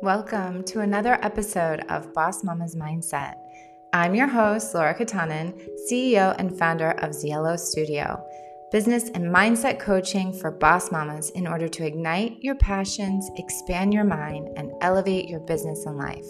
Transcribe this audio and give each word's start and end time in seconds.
Welcome 0.00 0.62
to 0.66 0.78
another 0.78 1.18
episode 1.22 1.80
of 1.88 2.14
Boss 2.14 2.44
Mama's 2.44 2.76
Mindset. 2.76 3.34
I'm 3.92 4.14
your 4.14 4.28
host, 4.28 4.72
Laura 4.72 4.96
Katanen, 4.96 5.60
CEO 5.90 6.36
and 6.38 6.56
founder 6.56 6.92
of 6.92 7.10
Ziello 7.10 7.58
Studio, 7.58 8.24
business 8.70 9.08
and 9.08 9.24
mindset 9.24 9.80
coaching 9.80 10.32
for 10.32 10.52
boss 10.52 10.92
mamas 10.92 11.30
in 11.30 11.48
order 11.48 11.66
to 11.66 11.84
ignite 11.84 12.36
your 12.40 12.54
passions, 12.54 13.28
expand 13.38 13.92
your 13.92 14.04
mind, 14.04 14.50
and 14.56 14.70
elevate 14.82 15.28
your 15.28 15.40
business 15.40 15.84
and 15.84 15.98
life. 15.98 16.26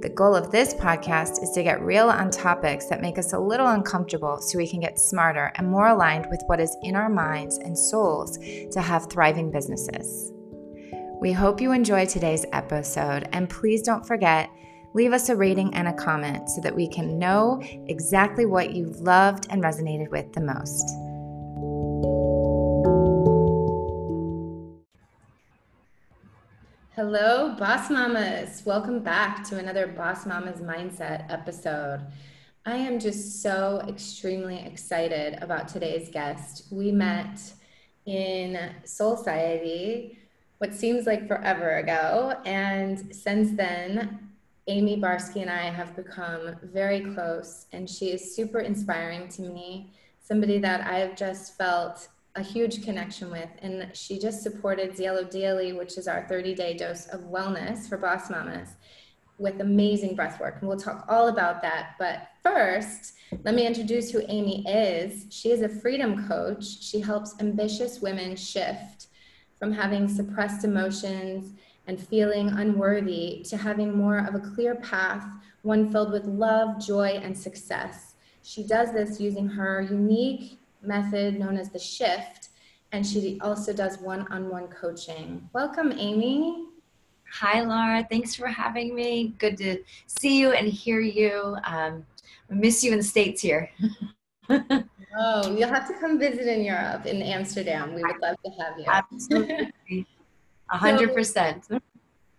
The 0.00 0.12
goal 0.14 0.34
of 0.34 0.50
this 0.50 0.72
podcast 0.72 1.42
is 1.42 1.50
to 1.50 1.62
get 1.62 1.82
real 1.82 2.08
on 2.08 2.30
topics 2.30 2.86
that 2.86 3.02
make 3.02 3.18
us 3.18 3.34
a 3.34 3.38
little 3.38 3.66
uncomfortable 3.66 4.40
so 4.40 4.56
we 4.56 4.66
can 4.66 4.80
get 4.80 4.98
smarter 4.98 5.52
and 5.56 5.68
more 5.68 5.88
aligned 5.88 6.28
with 6.30 6.42
what 6.46 6.58
is 6.58 6.74
in 6.82 6.96
our 6.96 7.10
minds 7.10 7.58
and 7.58 7.76
souls 7.76 8.38
to 8.70 8.80
have 8.80 9.10
thriving 9.10 9.50
businesses. 9.50 10.32
We 11.24 11.32
hope 11.32 11.58
you 11.58 11.72
enjoy 11.72 12.04
today's 12.04 12.44
episode, 12.52 13.30
and 13.32 13.48
please 13.48 13.80
don't 13.80 14.06
forget, 14.06 14.50
leave 14.92 15.14
us 15.14 15.30
a 15.30 15.34
rating 15.34 15.72
and 15.72 15.88
a 15.88 15.92
comment 15.94 16.50
so 16.50 16.60
that 16.60 16.76
we 16.76 16.86
can 16.86 17.18
know 17.18 17.62
exactly 17.88 18.44
what 18.44 18.74
you 18.74 18.92
loved 18.98 19.46
and 19.48 19.62
resonated 19.62 20.10
with 20.10 20.30
the 20.34 20.42
most. 20.42 20.86
Hello, 26.94 27.56
Boss 27.58 27.88
Mamas. 27.88 28.62
Welcome 28.66 29.02
back 29.02 29.48
to 29.48 29.56
another 29.56 29.86
Boss 29.86 30.26
Mamas 30.26 30.60
Mindset 30.60 31.32
episode. 31.32 32.06
I 32.66 32.76
am 32.76 33.00
just 33.00 33.40
so 33.40 33.82
extremely 33.88 34.58
excited 34.58 35.38
about 35.40 35.68
today's 35.68 36.10
guest. 36.10 36.66
We 36.70 36.92
met 36.92 37.40
in 38.04 38.74
Soul 38.84 39.16
Society 39.16 40.18
what 40.58 40.74
seems 40.74 41.06
like 41.06 41.26
forever 41.26 41.76
ago. 41.78 42.34
And 42.44 43.14
since 43.14 43.56
then, 43.56 44.30
Amy 44.66 45.00
Barsky 45.00 45.42
and 45.42 45.50
I 45.50 45.64
have 45.70 45.94
become 45.94 46.56
very 46.62 47.00
close, 47.00 47.66
and 47.72 47.88
she 47.88 48.06
is 48.06 48.34
super 48.34 48.60
inspiring 48.60 49.28
to 49.30 49.42
me, 49.42 49.92
somebody 50.20 50.58
that 50.58 50.86
I've 50.86 51.16
just 51.16 51.58
felt 51.58 52.08
a 52.36 52.42
huge 52.42 52.82
connection 52.82 53.30
with. 53.30 53.48
And 53.60 53.90
she 53.92 54.18
just 54.18 54.42
supported 54.42 54.92
Ziello 54.92 55.28
Daily, 55.28 55.72
which 55.72 55.98
is 55.98 56.08
our 56.08 56.26
30 56.28 56.54
day 56.54 56.76
dose 56.76 57.06
of 57.08 57.20
wellness 57.22 57.88
for 57.88 57.98
boss 57.98 58.30
mamas, 58.30 58.70
with 59.38 59.60
amazing 59.60 60.14
breath 60.14 60.40
work. 60.40 60.56
And 60.60 60.68
we'll 60.68 60.78
talk 60.78 61.04
all 61.08 61.28
about 61.28 61.60
that. 61.60 61.96
But 61.98 62.28
first, 62.42 63.14
let 63.44 63.54
me 63.54 63.66
introduce 63.66 64.10
who 64.10 64.22
Amy 64.28 64.66
is. 64.66 65.26
She 65.28 65.50
is 65.50 65.60
a 65.60 65.68
freedom 65.68 66.26
coach, 66.26 66.64
she 66.64 67.00
helps 67.00 67.34
ambitious 67.40 68.00
women 68.00 68.34
shift 68.34 69.03
from 69.64 69.72
having 69.72 70.06
suppressed 70.06 70.62
emotions 70.62 71.54
and 71.86 71.98
feeling 71.98 72.50
unworthy 72.50 73.42
to 73.48 73.56
having 73.56 73.96
more 73.96 74.18
of 74.18 74.34
a 74.34 74.38
clear 74.38 74.74
path, 74.74 75.24
one 75.62 75.90
filled 75.90 76.12
with 76.12 76.26
love, 76.26 76.78
joy, 76.86 77.18
and 77.22 77.34
success. 77.34 78.12
She 78.42 78.62
does 78.62 78.92
this 78.92 79.18
using 79.18 79.48
her 79.48 79.80
unique 79.80 80.58
method 80.82 81.40
known 81.40 81.56
as 81.56 81.70
the 81.70 81.78
shift, 81.78 82.50
and 82.92 83.06
she 83.06 83.38
also 83.40 83.72
does 83.72 83.96
one 84.00 84.30
on 84.30 84.50
one 84.50 84.68
coaching. 84.68 85.48
Welcome, 85.54 85.92
Amy. 85.92 86.66
Hi, 87.32 87.62
Laura. 87.62 88.06
Thanks 88.10 88.34
for 88.34 88.48
having 88.48 88.94
me. 88.94 89.32
Good 89.38 89.56
to 89.56 89.82
see 90.06 90.38
you 90.38 90.52
and 90.52 90.68
hear 90.68 91.00
you. 91.00 91.56
Um, 91.64 92.04
I 92.50 92.54
miss 92.54 92.84
you 92.84 92.92
in 92.92 92.98
the 92.98 93.02
States 93.02 93.40
here. 93.40 93.70
Oh, 95.16 95.54
you'll 95.54 95.68
have 95.68 95.86
to 95.88 95.94
come 95.94 96.18
visit 96.18 96.46
in 96.46 96.64
Europe, 96.64 97.06
in 97.06 97.22
Amsterdam. 97.22 97.94
We 97.94 98.02
would 98.02 98.20
love 98.20 98.36
to 98.44 98.50
have 98.62 98.78
you. 98.78 98.84
Absolutely. 98.86 99.72
A 100.70 100.76
hundred 100.76 101.14
percent. 101.14 101.68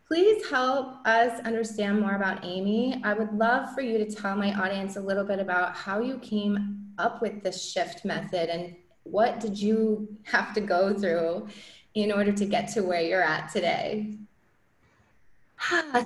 Please 0.07 0.49
help 0.49 1.05
us 1.07 1.39
understand 1.45 2.00
more 2.00 2.16
about 2.16 2.44
Amy. 2.44 3.01
I 3.03 3.13
would 3.13 3.33
love 3.33 3.73
for 3.73 3.81
you 3.81 3.97
to 3.97 4.05
tell 4.05 4.35
my 4.35 4.53
audience 4.53 4.97
a 4.97 5.01
little 5.01 5.23
bit 5.23 5.39
about 5.39 5.75
how 5.75 6.00
you 6.00 6.17
came 6.19 6.91
up 6.97 7.22
with 7.22 7.44
the 7.44 7.51
shift 7.51 8.03
method 8.03 8.50
and 8.50 8.75
what 9.03 9.39
did 9.39 9.59
you 9.59 10.07
have 10.23 10.53
to 10.55 10.61
go 10.61 10.94
through 10.94 11.47
in 11.94 12.11
order 12.11 12.31
to 12.31 12.45
get 12.45 12.67
to 12.69 12.81
where 12.81 13.01
you're 13.01 13.23
at 13.23 13.50
today? 13.51 14.16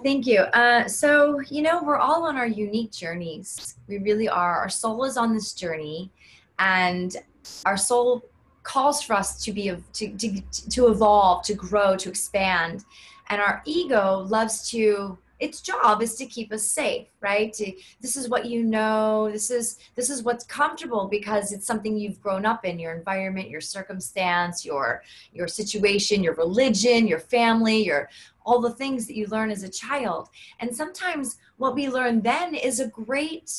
Thank 0.04 0.28
you. 0.28 0.42
Uh, 0.42 0.88
so, 0.88 1.40
you 1.50 1.62
know, 1.62 1.82
we're 1.84 1.98
all 1.98 2.26
on 2.26 2.38
our 2.38 2.48
unique 2.48 2.92
journeys. 2.92 3.76
We 3.88 3.98
really 3.98 4.30
are. 4.30 4.58
Our 4.60 4.70
soul 4.70 5.04
is 5.04 5.18
on 5.18 5.34
this 5.34 5.54
journey 5.54 6.12
and 6.60 7.18
our 7.66 7.78
soul 7.78 8.24
calls 8.64 9.02
for 9.02 9.14
us 9.14 9.42
to 9.44 9.52
be 9.52 9.76
to, 9.94 10.10
to, 10.18 10.42
to 10.70 10.88
evolve 10.88 11.44
to 11.44 11.54
grow 11.54 11.96
to 11.96 12.10
expand. 12.10 12.86
And 13.30 13.42
our 13.42 13.62
ego 13.66 14.26
loves 14.30 14.70
to 14.72 15.18
its 15.40 15.62
job 15.62 16.02
is 16.02 16.16
to 16.16 16.26
keep 16.26 16.52
us 16.52 16.68
safe 16.68 17.08
right? 17.22 17.52
To, 17.54 17.72
this 18.02 18.16
is 18.16 18.30
what 18.30 18.46
you 18.46 18.64
know. 18.64 19.30
This 19.32 19.50
is 19.52 19.80
this 19.96 20.10
is 20.10 20.24
what's 20.24 20.46
comfortable 20.46 21.08
because 21.08 21.52
it's 21.52 21.66
something 21.66 21.98
you've 21.98 22.22
grown 22.22 22.46
up 22.46 22.66
in 22.66 22.80
your 22.80 22.94
environment 22.94 23.50
your 23.50 23.62
circumstance 23.62 24.66
your 24.66 25.04
your 25.34 25.48
situation 25.48 26.24
your 26.24 26.36
religion 26.36 27.08
your 27.08 27.20
family 27.20 27.84
your 27.84 28.10
all 28.46 28.60
the 28.60 28.72
things 28.72 29.06
that 29.06 29.16
you 29.16 29.28
learn 29.28 29.52
as 29.52 29.64
a 29.64 29.70
child. 29.70 30.30
And 30.60 30.76
sometimes 30.76 31.38
what 31.58 31.76
we 31.76 31.90
learn 31.90 32.22
then 32.22 32.56
is 32.56 32.80
a 32.80 32.88
great 32.88 33.52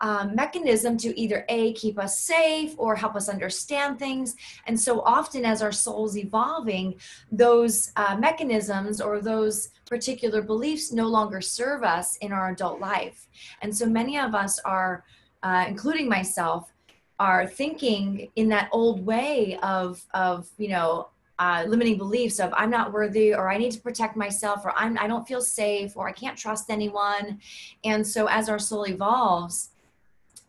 um, 0.00 0.34
mechanism 0.34 0.96
to 0.98 1.18
either 1.18 1.44
a 1.48 1.72
keep 1.74 1.98
us 1.98 2.20
safe 2.20 2.74
or 2.78 2.94
help 2.94 3.16
us 3.16 3.28
understand 3.28 3.98
things 3.98 4.36
and 4.66 4.78
so 4.78 5.00
often 5.02 5.44
as 5.44 5.62
our 5.62 5.72
souls 5.72 6.16
evolving 6.16 6.94
those 7.32 7.92
uh, 7.96 8.16
mechanisms 8.18 9.00
or 9.00 9.20
those 9.20 9.70
particular 9.86 10.42
beliefs 10.42 10.92
no 10.92 11.06
longer 11.06 11.40
serve 11.40 11.82
us 11.82 12.16
in 12.18 12.32
our 12.32 12.50
adult 12.50 12.80
life 12.80 13.28
and 13.62 13.74
so 13.74 13.86
many 13.86 14.18
of 14.18 14.34
us 14.34 14.58
are 14.60 15.04
uh, 15.42 15.64
including 15.68 16.08
myself 16.08 16.72
are 17.18 17.46
thinking 17.46 18.28
in 18.36 18.48
that 18.48 18.68
old 18.72 19.04
way 19.04 19.58
of 19.62 20.04
of 20.14 20.48
you 20.58 20.68
know 20.68 21.08
uh, 21.38 21.64
limiting 21.68 21.96
beliefs 21.96 22.40
of 22.40 22.52
I'm 22.56 22.70
not 22.70 22.92
worthy 22.92 23.32
or 23.32 23.48
I 23.48 23.58
need 23.58 23.72
to 23.72 23.80
protect 23.80 24.16
myself 24.16 24.64
or 24.64 24.72
I'm 24.76 24.98
I 24.98 25.06
don't 25.06 25.26
feel 25.26 25.40
safe 25.40 25.96
or 25.96 26.08
I 26.08 26.12
can't 26.12 26.36
trust 26.36 26.70
anyone. 26.70 27.40
And 27.84 28.06
so 28.06 28.26
as 28.26 28.48
our 28.48 28.58
soul 28.58 28.88
evolves, 28.88 29.70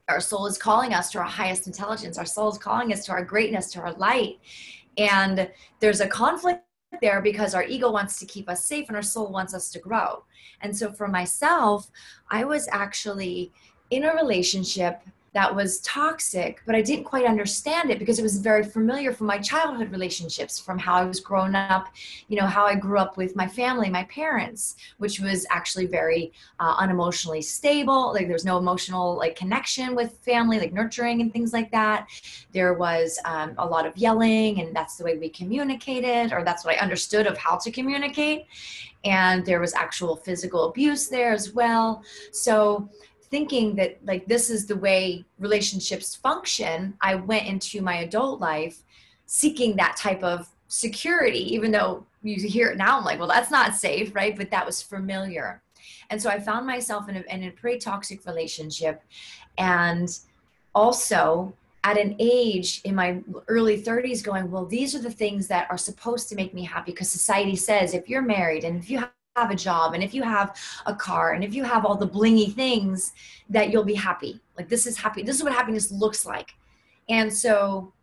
our 0.09 0.19
soul 0.19 0.45
is 0.47 0.57
calling 0.57 0.93
us 0.93 1.11
to 1.11 1.19
our 1.19 1.23
highest 1.23 1.67
intelligence 1.67 2.17
our 2.17 2.25
soul 2.25 2.51
is 2.51 2.57
calling 2.57 2.91
us 2.91 3.05
to 3.05 3.11
our 3.11 3.23
greatness 3.23 3.71
to 3.73 3.79
our 3.79 3.93
light. 3.93 4.39
And 4.97 5.49
there's 5.79 6.01
a 6.01 6.07
conflict 6.07 6.63
there 7.01 7.21
because 7.21 7.53
our 7.53 7.63
ego 7.63 7.91
wants 7.91 8.19
to 8.19 8.25
keep 8.25 8.49
us 8.49 8.65
safe 8.65 8.87
and 8.87 8.95
our 8.95 9.03
soul 9.03 9.31
wants 9.31 9.53
us 9.53 9.69
to 9.71 9.79
grow. 9.79 10.23
And 10.61 10.75
so 10.75 10.91
for 10.91 11.07
myself 11.07 11.89
i 12.29 12.43
was 12.43 12.67
actually 12.71 13.51
in 13.91 14.03
a 14.03 14.15
relationship 14.15 15.01
that 15.33 15.55
was 15.55 15.79
toxic, 15.81 16.61
but 16.65 16.75
I 16.75 16.81
didn't 16.81 17.05
quite 17.05 17.25
understand 17.25 17.91
it 17.91 17.99
because 17.99 18.17
it 18.17 18.23
was 18.23 18.37
very 18.37 18.63
familiar 18.63 19.13
from 19.13 19.27
my 19.27 19.37
childhood 19.37 19.91
relationships, 19.91 20.59
from 20.59 20.79
how 20.79 20.95
I 20.95 21.05
was 21.05 21.19
growing 21.19 21.55
up, 21.55 21.87
you 22.27 22.39
know, 22.39 22.47
how 22.47 22.65
I 22.65 22.75
grew 22.75 22.97
up 22.97 23.15
with 23.15 23.35
my 23.35 23.47
family, 23.47 23.89
my 23.89 24.05
parents, 24.05 24.75
which 24.97 25.19
was 25.19 25.45
actually 25.51 25.85
very 25.85 26.31
uh, 26.59 26.75
unemotionally 26.77 27.43
stable. 27.43 28.11
Like 28.13 28.25
there 28.25 28.33
was 28.33 28.45
no 28.45 28.57
emotional 28.57 29.15
like 29.15 29.35
connection 29.35 29.95
with 29.95 30.17
family, 30.19 30.59
like 30.59 30.73
nurturing 30.73 31.21
and 31.21 31.31
things 31.31 31.53
like 31.53 31.69
that. 31.71 32.07
There 32.51 32.73
was 32.73 33.19
um, 33.25 33.53
a 33.59 33.65
lot 33.65 33.85
of 33.85 33.95
yelling, 33.97 34.61
and 34.61 34.75
that's 34.75 34.95
the 34.97 35.03
way 35.03 35.17
we 35.17 35.29
communicated, 35.29 36.33
or 36.33 36.43
that's 36.43 36.65
what 36.65 36.75
I 36.75 36.79
understood 36.79 37.27
of 37.27 37.37
how 37.37 37.57
to 37.57 37.71
communicate. 37.71 38.45
And 39.05 39.45
there 39.45 39.61
was 39.61 39.73
actual 39.75 40.15
physical 40.17 40.69
abuse 40.69 41.07
there 41.07 41.31
as 41.31 41.53
well. 41.53 42.03
So 42.31 42.89
thinking 43.31 43.75
that 43.75 43.97
like 44.05 44.25
this 44.27 44.49
is 44.49 44.65
the 44.65 44.75
way 44.75 45.23
relationships 45.39 46.15
function 46.15 46.93
i 47.01 47.15
went 47.15 47.45
into 47.47 47.81
my 47.81 47.97
adult 47.97 48.39
life 48.39 48.83
seeking 49.25 49.75
that 49.75 49.95
type 49.95 50.23
of 50.23 50.47
security 50.67 51.53
even 51.53 51.71
though 51.71 52.05
you 52.23 52.35
hear 52.47 52.69
it 52.69 52.77
now 52.77 52.97
i'm 52.97 53.05
like 53.05 53.19
well 53.19 53.27
that's 53.27 53.51
not 53.51 53.75
safe 53.75 54.13
right? 54.15 54.35
But 54.35 54.51
that 54.51 54.65
was 54.65 54.81
familiar. 54.81 55.61
And 56.09 56.21
so 56.21 56.29
i 56.29 56.39
found 56.39 56.65
myself 56.65 57.09
in 57.09 57.17
a, 57.17 57.23
in 57.33 57.43
a 57.43 57.51
pretty 57.51 57.79
toxic 57.79 58.25
relationship. 58.25 59.01
And 59.57 60.09
also 60.75 61.53
at 61.83 61.97
an 61.97 62.15
age 62.19 62.81
in 62.83 62.93
my 62.93 63.21
early 63.47 63.81
30s 63.81 64.21
going 64.21 64.51
well 64.51 64.65
these 64.65 64.93
are 64.93 65.01
the 65.01 65.09
things 65.09 65.47
that 65.47 65.65
are 65.71 65.77
supposed 65.77 66.27
to 66.27 66.35
make 66.35 66.53
me 66.53 66.63
happy 66.63 66.91
because 66.91 67.09
society 67.09 67.55
says 67.55 67.93
if 67.93 68.09
you're 68.09 68.21
married 68.21 68.65
and 68.65 68.77
if 68.77 68.89
you 68.89 69.01
have 69.35 69.51
a 69.51 69.55
job 69.55 69.93
and 69.93 70.03
if 70.03 70.13
you 70.13 70.23
have 70.23 70.55
a 70.85 70.93
car 70.93 71.33
and 71.33 71.43
if 71.43 71.53
you 71.53 71.63
have 71.63 71.85
all 71.85 71.95
the 71.95 72.07
blingy 72.07 72.53
things 72.53 73.13
that 73.49 73.69
you'll 73.69 73.83
be 73.83 73.93
happy. 73.93 74.39
Like 74.57 74.69
this 74.69 74.85
is 74.85 74.97
happy 74.97 75.23
this 75.23 75.37
is 75.37 75.43
what 75.43 75.53
happiness 75.53 75.91
looks 75.91 76.25
like. 76.25 76.55
And 77.07 77.31
so 77.31 77.93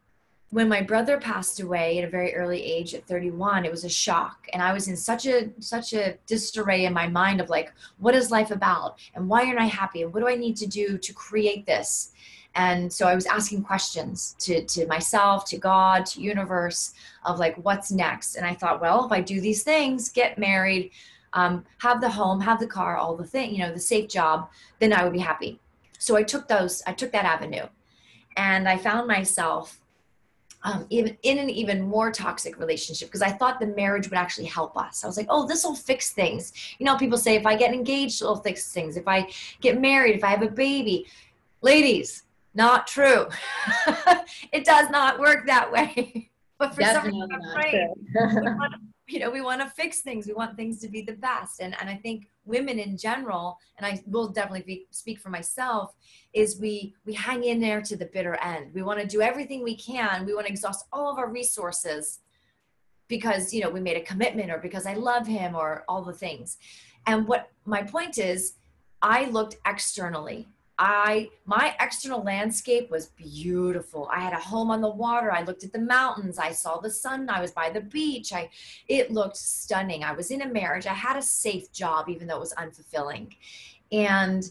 when 0.51 0.69
my 0.69 0.81
brother 0.81 1.19
passed 1.19 1.61
away 1.61 1.99
at 1.99 2.05
a 2.05 2.11
very 2.11 2.35
early 2.35 2.63
age 2.63 2.95
at 2.95 3.05
31 3.07 3.65
it 3.65 3.71
was 3.71 3.85
a 3.85 3.89
shock 3.89 4.47
and 4.53 4.63
i 4.63 4.73
was 4.73 4.87
in 4.87 4.97
such 4.97 5.27
a 5.27 5.51
such 5.59 5.93
a 5.93 6.17
disarray 6.27 6.85
in 6.85 6.93
my 6.93 7.09
mind 7.09 7.41
of 7.41 7.51
like 7.51 7.73
what 7.99 8.15
is 8.15 8.31
life 8.31 8.51
about? 8.51 8.99
And 9.15 9.29
why 9.29 9.45
aren't 9.47 9.61
i 9.61 9.67
happy? 9.67 10.03
And 10.03 10.15
what 10.15 10.21
do 10.21 10.29
i 10.29 10.37
need 10.37 10.57
to 10.57 10.67
do 10.67 10.99
to 10.99 11.13
create 11.13 11.67
this? 11.67 12.13
And 12.55 12.91
so 12.91 13.07
i 13.07 13.15
was 13.15 13.27
asking 13.27 13.65
questions 13.65 14.37
to, 14.39 14.65
to 14.65 14.87
myself 14.87 15.45
to 15.47 15.59
god 15.59 16.07
to 16.07 16.23
universe 16.23 16.95
of 17.25 17.39
like 17.39 17.57
what's 17.65 17.91
next? 17.91 18.37
And 18.37 18.47
i 18.47 18.55
thought 18.55 18.81
well 18.81 19.05
if 19.05 19.13
i 19.13 19.21
do 19.21 19.41
these 19.41 19.63
things 19.65 20.09
get 20.09 20.39
married 20.39 20.93
um, 21.37 21.65
have 21.79 22.01
the 22.01 22.09
home, 22.09 22.41
have 22.41 22.59
the 22.59 22.67
car, 22.67 22.97
all 22.97 23.15
the 23.15 23.25
thing, 23.25 23.55
you 23.55 23.59
know, 23.59 23.73
the 23.73 23.79
safe 23.79 24.09
job, 24.09 24.49
then 24.81 24.93
I 24.93 25.05
would 25.05 25.13
be 25.13 25.19
happy. 25.19 25.61
So 25.99 26.17
I 26.17 26.23
took 26.23 26.49
those, 26.49 26.83
I 26.87 26.93
took 26.93 27.13
that 27.13 27.27
avenue, 27.27 27.67
and 28.37 28.69
I 28.69 28.77
found 28.79 29.07
myself 29.07 29.81
um, 30.65 30.87
even 30.91 31.17
in 31.23 31.39
an 31.39 31.51
even 31.51 31.83
more 31.83 32.11
toxic 32.11 32.59
relationship 32.59 33.09
because 33.09 33.23
I 33.23 33.31
thought 33.31 33.61
the 33.61 33.69
marriage 33.69 34.11
would 34.11 34.19
actually 34.19 34.47
help 34.47 34.77
us. 34.77 35.05
I 35.05 35.07
was 35.07 35.17
like, 35.17 35.29
oh, 35.29 35.47
this 35.47 35.63
will 35.63 35.77
fix 35.77 36.13
things. 36.13 36.53
You 36.79 36.87
know, 36.87 36.97
people 36.97 37.19
say 37.19 37.37
if 37.37 37.47
I 37.47 37.55
get 37.55 37.73
engaged, 37.73 38.21
it'll 38.21 38.37
fix 38.37 38.73
things. 38.73 38.97
If 38.97 39.07
I 39.07 39.29
get 39.61 39.81
married, 39.81 40.17
if 40.17 40.25
I 40.25 40.29
have 40.29 40.43
a 40.43 40.49
baby, 40.49 41.07
ladies, 41.61 42.25
not 42.55 42.87
true. 42.87 43.29
it 44.53 44.65
does 44.65 44.91
not 44.91 45.21
work 45.21 45.47
that 45.47 45.71
way. 45.71 46.31
but 46.59 46.75
for 46.75 46.81
Definitely 46.81 47.21
some 47.21 47.57
reason, 47.57 48.59
you 49.09 49.19
know 49.19 49.31
we 49.31 49.41
want 49.41 49.61
to 49.61 49.69
fix 49.69 50.01
things. 50.01 50.27
We 50.27 50.33
want 50.33 50.57
things 50.57 50.81
to 50.81 50.89
be 50.89 51.03
the 51.03 51.13
best. 51.13 51.61
And 51.61 51.77
and 51.81 51.89
i 51.89 51.95
think 51.95 52.29
women 52.45 52.79
in 52.79 52.97
general 52.97 53.59
and 53.77 53.87
i 53.87 54.01
will 54.07 54.29
definitely 54.29 54.63
be, 54.63 54.87
speak 54.91 55.19
for 55.19 55.31
myself 55.31 55.95
is 56.33 56.61
we 56.61 56.95
we 57.05 57.13
hang 57.13 57.45
in 57.45 57.61
there 57.61 57.81
to 57.83 57.97
the 57.97 58.07
bitter 58.07 58.37
end. 58.37 58.73
We 58.75 58.83
want 58.83 59.01
to 59.01 59.07
do 59.07 59.21
everything 59.21 59.63
we 59.63 59.77
can. 59.77 60.27
We 60.27 60.35
want 60.35 60.47
to 60.47 60.53
exhaust 60.53 60.87
all 60.93 61.11
of 61.11 61.19
our 61.19 61.31
resources 61.31 62.21
because 63.09 63.53
you 63.55 63.63
know 63.63 63.71
we 63.71 63.81
made 63.81 63.97
a 63.97 64.03
commitment 64.03 64.51
or 64.51 64.59
because 64.59 64.87
i 64.87 64.95
love 64.95 65.27
him 65.27 65.55
or 65.55 65.85
all 65.89 66.03
the 66.03 66.13
things. 66.13 66.59
And 67.07 67.29
what 67.29 67.51
my 67.65 67.83
point 67.83 68.19
is 68.19 68.55
i 69.03 69.27
looked 69.27 69.57
externally 69.67 70.49
I 70.79 71.31
my 71.47 71.75
external 71.81 72.23
landscape 72.23 72.91
was 72.91 73.07
beautiful. 73.07 74.09
I 74.13 74.21
had 74.21 74.35
a 74.35 74.39
home 74.39 74.71
on 74.71 74.81
the 74.81 74.91
water. 74.91 75.33
I 75.33 75.43
looked 75.43 75.65
at 75.65 75.73
the 75.73 75.79
mountains. 75.79 76.39
I 76.39 76.53
saw 76.53 76.79
the 76.79 76.91
sun. 76.91 77.31
I 77.31 77.41
was 77.41 77.53
by 77.53 77.71
the 77.71 77.81
beach. 77.81 78.33
I 78.33 78.51
it 78.89 79.11
looked 79.11 79.37
stunning. 79.37 80.05
I 80.05 80.13
was 80.13 80.31
in 80.31 80.43
a 80.43 80.49
marriage. 80.49 80.87
I 80.87 80.93
had 80.93 81.17
a 81.17 81.23
safe 81.23 81.73
job 81.73 82.09
even 82.09 82.27
though 82.27 82.37
it 82.37 82.41
was 82.41 82.55
unfulfilling. 82.55 83.35
And 83.91 84.51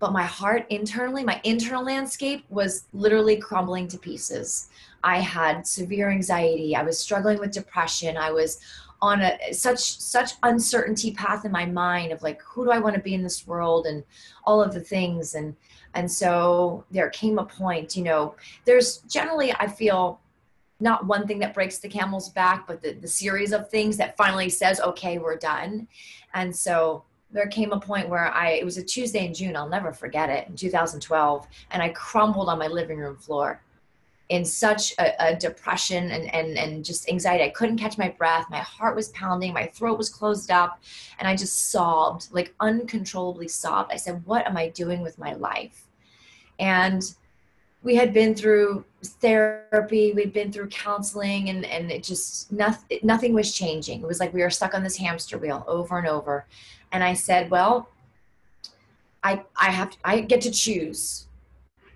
but 0.00 0.12
my 0.12 0.24
heart 0.24 0.66
internally, 0.68 1.24
my 1.24 1.40
internal 1.44 1.82
landscape 1.82 2.44
was 2.50 2.84
literally 2.92 3.36
crumbling 3.36 3.88
to 3.88 3.96
pieces. 3.96 4.68
I 5.02 5.20
had 5.20 5.66
severe 5.66 6.10
anxiety. 6.10 6.76
I 6.76 6.82
was 6.82 6.98
struggling 6.98 7.38
with 7.38 7.52
depression. 7.52 8.16
I 8.16 8.30
was 8.30 8.58
on 9.04 9.20
a 9.20 9.52
such 9.52 9.98
such 10.00 10.32
uncertainty 10.44 11.12
path 11.12 11.44
in 11.44 11.52
my 11.52 11.66
mind 11.66 12.10
of 12.10 12.22
like 12.22 12.40
who 12.40 12.64
do 12.64 12.70
I 12.70 12.78
want 12.78 12.94
to 12.94 13.02
be 13.02 13.12
in 13.12 13.22
this 13.22 13.46
world 13.46 13.84
and 13.84 14.02
all 14.44 14.62
of 14.62 14.72
the 14.72 14.80
things. 14.80 15.34
And 15.34 15.54
and 15.92 16.10
so 16.10 16.86
there 16.90 17.10
came 17.10 17.38
a 17.38 17.44
point 17.44 17.96
you 17.96 18.02
know 18.02 18.34
there's 18.64 18.98
generally 19.00 19.52
I 19.52 19.66
feel 19.66 20.20
not 20.80 21.04
one 21.06 21.26
thing 21.26 21.38
that 21.40 21.52
breaks 21.52 21.78
the 21.80 21.88
camel's 21.88 22.30
back 22.30 22.66
but 22.66 22.82
the, 22.82 22.92
the 22.92 23.06
series 23.06 23.52
of 23.52 23.68
things 23.68 23.98
that 23.98 24.16
finally 24.16 24.48
says 24.48 24.80
okay 24.80 25.18
we're 25.18 25.36
done. 25.36 25.86
And 26.32 26.56
so 26.56 27.04
there 27.30 27.46
came 27.48 27.72
a 27.72 27.80
point 27.80 28.08
where 28.08 28.32
I 28.32 28.52
it 28.52 28.64
was 28.64 28.78
a 28.78 28.82
Tuesday 28.82 29.26
in 29.26 29.34
June 29.34 29.54
I'll 29.54 29.68
never 29.68 29.92
forget 29.92 30.30
it 30.30 30.48
in 30.48 30.56
2012 30.56 31.46
and 31.72 31.82
I 31.82 31.90
crumbled 31.90 32.48
on 32.48 32.58
my 32.58 32.68
living 32.68 32.96
room 32.96 33.18
floor 33.18 33.60
in 34.30 34.44
such 34.44 34.92
a, 34.98 35.32
a, 35.32 35.36
depression 35.36 36.10
and, 36.10 36.32
and, 36.34 36.56
and 36.56 36.84
just 36.84 37.10
anxiety. 37.10 37.44
I 37.44 37.50
couldn't 37.50 37.76
catch 37.76 37.98
my 37.98 38.08
breath. 38.08 38.46
My 38.48 38.60
heart 38.60 38.96
was 38.96 39.08
pounding. 39.08 39.52
My 39.52 39.66
throat 39.66 39.98
was 39.98 40.08
closed 40.08 40.50
up. 40.50 40.82
And 41.18 41.28
I 41.28 41.36
just 41.36 41.70
sobbed, 41.70 42.28
like 42.32 42.54
uncontrollably 42.60 43.48
sobbed. 43.48 43.92
I 43.92 43.96
said, 43.96 44.24
What 44.24 44.46
am 44.46 44.56
I 44.56 44.70
doing 44.70 45.02
with 45.02 45.18
my 45.18 45.34
life? 45.34 45.88
And 46.58 47.02
we 47.82 47.94
had 47.96 48.14
been 48.14 48.34
through 48.34 48.84
therapy, 49.02 50.12
we'd 50.14 50.32
been 50.32 50.50
through 50.50 50.68
counseling, 50.68 51.50
and, 51.50 51.66
and 51.66 51.92
it 51.92 52.02
just 52.02 52.50
nothing, 52.50 53.00
nothing 53.02 53.34
was 53.34 53.54
changing. 53.54 54.00
It 54.00 54.06
was 54.06 54.20
like 54.20 54.32
we 54.32 54.40
were 54.40 54.48
stuck 54.48 54.74
on 54.74 54.82
this 54.82 54.96
hamster 54.96 55.36
wheel 55.36 55.64
over 55.68 55.98
and 55.98 56.08
over. 56.08 56.46
And 56.92 57.04
I 57.04 57.12
said, 57.12 57.50
Well, 57.50 57.90
I, 59.22 59.44
I 59.54 59.70
have 59.70 59.90
to, 59.90 59.98
I 60.02 60.20
get 60.20 60.40
to 60.42 60.50
choose. 60.50 61.26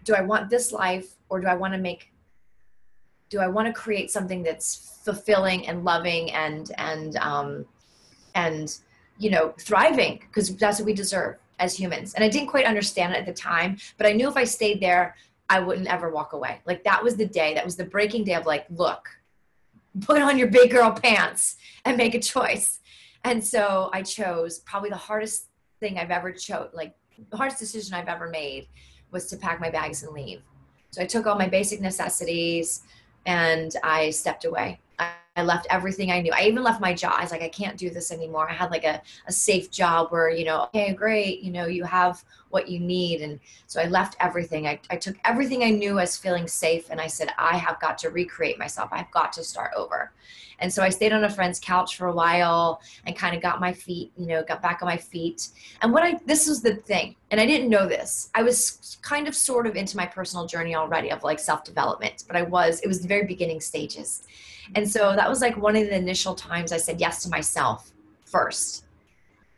Do 0.04 0.14
I 0.14 0.20
want 0.20 0.50
this 0.50 0.72
life 0.72 1.14
or 1.30 1.40
do 1.40 1.46
I 1.46 1.54
want 1.54 1.72
to 1.72 1.78
make 1.78 2.10
do 3.30 3.40
I 3.40 3.46
want 3.46 3.66
to 3.66 3.72
create 3.72 4.10
something 4.10 4.42
that's 4.42 5.00
fulfilling 5.04 5.66
and 5.66 5.84
loving 5.84 6.30
and 6.32 6.70
and 6.78 7.16
um, 7.16 7.66
and 8.34 8.76
you 9.18 9.30
know 9.30 9.54
thriving 9.58 10.20
because 10.26 10.54
that's 10.56 10.78
what 10.78 10.86
we 10.86 10.94
deserve 10.94 11.36
as 11.58 11.76
humans. 11.76 12.14
And 12.14 12.24
I 12.24 12.28
didn't 12.28 12.48
quite 12.48 12.66
understand 12.66 13.14
it 13.14 13.18
at 13.18 13.26
the 13.26 13.32
time, 13.32 13.78
but 13.96 14.06
I 14.06 14.12
knew 14.12 14.28
if 14.28 14.36
I 14.36 14.44
stayed 14.44 14.80
there, 14.80 15.16
I 15.48 15.60
wouldn't 15.60 15.88
ever 15.88 16.10
walk 16.10 16.32
away. 16.32 16.60
Like 16.66 16.84
that 16.84 17.02
was 17.02 17.16
the 17.16 17.26
day. 17.26 17.54
That 17.54 17.64
was 17.64 17.76
the 17.76 17.84
breaking 17.84 18.24
day 18.24 18.34
of 18.34 18.46
like, 18.46 18.66
look, 18.70 19.08
put 20.00 20.22
on 20.22 20.38
your 20.38 20.48
big 20.48 20.70
girl 20.70 20.92
pants 20.92 21.56
and 21.84 21.96
make 21.96 22.14
a 22.14 22.20
choice. 22.20 22.80
And 23.24 23.44
so 23.44 23.90
I 23.92 24.02
chose 24.02 24.60
probably 24.60 24.90
the 24.90 24.96
hardest 24.96 25.46
thing 25.80 25.98
I've 25.98 26.10
ever 26.10 26.32
chose, 26.32 26.68
like 26.72 26.94
the 27.30 27.36
hardest 27.36 27.58
decision 27.58 27.94
I've 27.94 28.08
ever 28.08 28.28
made 28.28 28.68
was 29.10 29.26
to 29.26 29.36
pack 29.36 29.60
my 29.60 29.70
bags 29.70 30.02
and 30.02 30.12
leave. 30.12 30.42
So 30.90 31.02
I 31.02 31.06
took 31.06 31.26
all 31.26 31.36
my 31.36 31.48
basic 31.48 31.80
necessities, 31.80 32.82
and 33.26 33.72
I 33.82 34.10
stepped 34.10 34.44
away. 34.44 34.80
I 34.98 35.12
left 35.42 35.66
everything 35.70 36.10
I 36.10 36.20
knew. 36.20 36.32
I 36.32 36.42
even 36.42 36.62
left 36.62 36.80
my 36.80 36.94
job. 36.94 37.14
I 37.16 37.22
was 37.22 37.30
like, 37.30 37.42
I 37.42 37.48
can't 37.48 37.76
do 37.76 37.90
this 37.90 38.10
anymore. 38.10 38.48
I 38.50 38.54
had 38.54 38.70
like 38.70 38.84
a, 38.84 39.02
a 39.26 39.32
safe 39.32 39.70
job 39.70 40.10
where, 40.10 40.30
you 40.30 40.44
know, 40.44 40.62
okay, 40.64 40.92
great, 40.92 41.40
you 41.40 41.52
know, 41.52 41.66
you 41.66 41.84
have 41.84 42.24
what 42.50 42.68
you 42.68 42.80
need. 42.80 43.20
And 43.20 43.38
so 43.66 43.80
I 43.80 43.86
left 43.86 44.16
everything. 44.20 44.66
I, 44.66 44.80
I 44.90 44.96
took 44.96 45.16
everything 45.24 45.62
I 45.62 45.70
knew 45.70 45.98
as 45.98 46.16
feeling 46.16 46.48
safe 46.48 46.88
and 46.90 47.00
I 47.00 47.06
said, 47.06 47.32
I 47.38 47.56
have 47.56 47.80
got 47.80 47.98
to 47.98 48.10
recreate 48.10 48.58
myself. 48.58 48.88
I've 48.92 49.10
got 49.10 49.32
to 49.34 49.44
start 49.44 49.72
over. 49.76 50.12
And 50.60 50.72
so 50.72 50.82
I 50.82 50.88
stayed 50.88 51.12
on 51.12 51.24
a 51.24 51.30
friend's 51.30 51.60
couch 51.60 51.96
for 51.96 52.08
a 52.08 52.12
while 52.12 52.80
and 53.06 53.16
kind 53.16 53.36
of 53.36 53.42
got 53.42 53.60
my 53.60 53.72
feet, 53.72 54.12
you 54.16 54.26
know, 54.26 54.42
got 54.42 54.60
back 54.60 54.82
on 54.82 54.88
my 54.88 54.96
feet. 54.96 55.48
And 55.82 55.92
what 55.92 56.02
I, 56.02 56.18
this 56.26 56.48
was 56.48 56.62
the 56.62 56.74
thing, 56.74 57.14
and 57.30 57.40
I 57.40 57.46
didn't 57.46 57.68
know 57.68 57.86
this. 57.86 58.30
I 58.34 58.42
was 58.42 58.98
kind 59.02 59.28
of 59.28 59.34
sort 59.34 59.66
of 59.66 59.76
into 59.76 59.96
my 59.96 60.06
personal 60.06 60.46
journey 60.46 60.74
already 60.74 61.10
of 61.10 61.22
like 61.22 61.38
self 61.38 61.62
development, 61.64 62.24
but 62.26 62.36
I 62.36 62.42
was, 62.42 62.80
it 62.80 62.88
was 62.88 63.00
the 63.00 63.08
very 63.08 63.24
beginning 63.24 63.60
stages. 63.60 64.26
And 64.74 64.90
so 64.90 65.14
that 65.14 65.27
was 65.28 65.40
like 65.40 65.56
one 65.56 65.76
of 65.76 65.84
the 65.84 65.96
initial 65.96 66.34
times 66.34 66.72
I 66.72 66.76
said 66.76 67.00
yes 67.00 67.22
to 67.22 67.28
myself 67.28 67.92
first. 68.24 68.84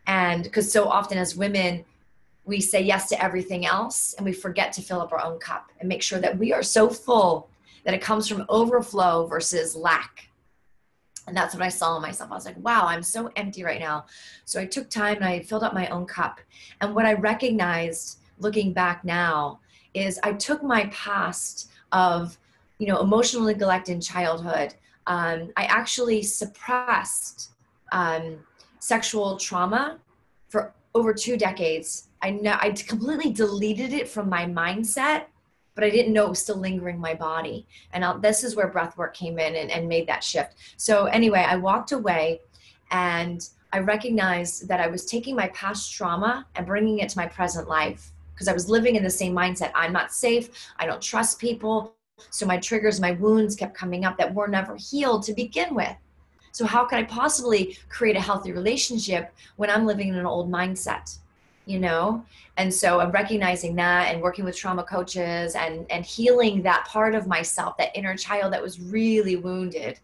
And 0.06 0.42
because 0.42 0.70
so 0.70 0.88
often 0.88 1.18
as 1.18 1.36
women, 1.36 1.84
we 2.44 2.60
say 2.60 2.82
yes 2.82 3.08
to 3.10 3.22
everything 3.22 3.66
else 3.66 4.14
and 4.14 4.24
we 4.24 4.32
forget 4.32 4.72
to 4.72 4.82
fill 4.82 5.00
up 5.00 5.12
our 5.12 5.22
own 5.22 5.38
cup 5.38 5.70
and 5.78 5.88
make 5.88 6.02
sure 6.02 6.18
that 6.18 6.38
we 6.38 6.52
are 6.52 6.62
so 6.62 6.88
full 6.88 7.48
that 7.84 7.94
it 7.94 8.00
comes 8.00 8.26
from 8.26 8.44
overflow 8.48 9.26
versus 9.26 9.76
lack. 9.76 10.30
And 11.26 11.36
that's 11.36 11.54
what 11.54 11.62
I 11.62 11.68
saw 11.68 11.96
in 11.96 12.02
myself. 12.02 12.32
I 12.32 12.34
was 12.34 12.44
like, 12.44 12.58
wow, 12.58 12.86
I'm 12.86 13.02
so 13.02 13.30
empty 13.36 13.62
right 13.62 13.78
now. 13.78 14.06
So 14.44 14.60
I 14.60 14.66
took 14.66 14.90
time 14.90 15.16
and 15.16 15.24
I 15.24 15.40
filled 15.40 15.62
up 15.62 15.74
my 15.74 15.86
own 15.88 16.06
cup. 16.06 16.40
And 16.80 16.94
what 16.94 17.06
I 17.06 17.12
recognized 17.12 18.18
looking 18.38 18.72
back 18.72 19.04
now 19.04 19.60
is 19.94 20.18
I 20.22 20.32
took 20.32 20.62
my 20.62 20.86
past 20.86 21.70
of, 21.92 22.36
you 22.78 22.86
know, 22.86 23.00
emotional 23.00 23.44
neglect 23.44 23.88
in 23.88 24.00
childhood 24.00 24.74
um, 25.10 25.50
I 25.56 25.64
actually 25.64 26.22
suppressed 26.22 27.50
um, 27.90 28.38
sexual 28.78 29.36
trauma 29.36 29.98
for 30.48 30.72
over 30.94 31.12
two 31.12 31.36
decades. 31.36 32.08
I 32.22 32.30
know 32.30 32.56
I 32.60 32.70
completely 32.70 33.32
deleted 33.32 33.92
it 33.92 34.06
from 34.08 34.28
my 34.28 34.46
mindset, 34.46 35.24
but 35.74 35.82
I 35.82 35.90
didn't 35.90 36.12
know 36.12 36.26
it 36.26 36.30
was 36.30 36.38
still 36.38 36.58
lingering 36.58 36.94
in 36.94 37.00
my 37.00 37.14
body. 37.14 37.66
And 37.92 38.04
I'll, 38.04 38.20
this 38.20 38.44
is 38.44 38.54
where 38.54 38.68
breath 38.68 38.96
work 38.96 39.12
came 39.12 39.40
in 39.40 39.56
and, 39.56 39.68
and 39.72 39.88
made 39.88 40.06
that 40.06 40.22
shift. 40.22 40.54
So 40.76 41.06
anyway, 41.06 41.44
I 41.44 41.56
walked 41.56 41.90
away 41.90 42.40
and 42.92 43.48
I 43.72 43.80
recognized 43.80 44.68
that 44.68 44.78
I 44.78 44.86
was 44.86 45.06
taking 45.06 45.34
my 45.34 45.48
past 45.48 45.92
trauma 45.92 46.46
and 46.54 46.64
bringing 46.64 47.00
it 47.00 47.08
to 47.08 47.18
my 47.18 47.26
present 47.26 47.68
life 47.68 48.12
because 48.32 48.46
I 48.46 48.52
was 48.52 48.68
living 48.68 48.94
in 48.94 49.02
the 49.02 49.10
same 49.10 49.34
mindset. 49.34 49.72
I'm 49.74 49.92
not 49.92 50.12
safe. 50.12 50.50
I 50.78 50.86
don't 50.86 51.02
trust 51.02 51.40
people. 51.40 51.96
So 52.30 52.46
my 52.46 52.58
triggers, 52.58 53.00
my 53.00 53.12
wounds 53.12 53.56
kept 53.56 53.74
coming 53.74 54.04
up 54.04 54.18
that 54.18 54.34
were 54.34 54.48
never 54.48 54.76
healed 54.76 55.22
to 55.24 55.32
begin 55.32 55.74
with. 55.74 55.96
So 56.52 56.66
how 56.66 56.84
could 56.84 56.98
I 56.98 57.04
possibly 57.04 57.78
create 57.88 58.16
a 58.16 58.20
healthy 58.20 58.52
relationship 58.52 59.32
when 59.56 59.70
I'm 59.70 59.86
living 59.86 60.08
in 60.08 60.16
an 60.16 60.26
old 60.26 60.50
mindset? 60.50 61.18
You 61.66 61.78
know? 61.78 62.24
And 62.56 62.72
so 62.72 63.00
I'm 63.00 63.12
recognizing 63.12 63.76
that 63.76 64.12
and 64.12 64.20
working 64.20 64.44
with 64.44 64.56
trauma 64.56 64.82
coaches 64.82 65.54
and 65.54 65.86
and 65.90 66.04
healing 66.04 66.62
that 66.62 66.86
part 66.86 67.14
of 67.14 67.26
myself, 67.26 67.76
that 67.78 67.96
inner 67.96 68.16
child 68.16 68.52
that 68.52 68.62
was 68.62 68.80
really 68.80 69.36
wounded 69.36 69.98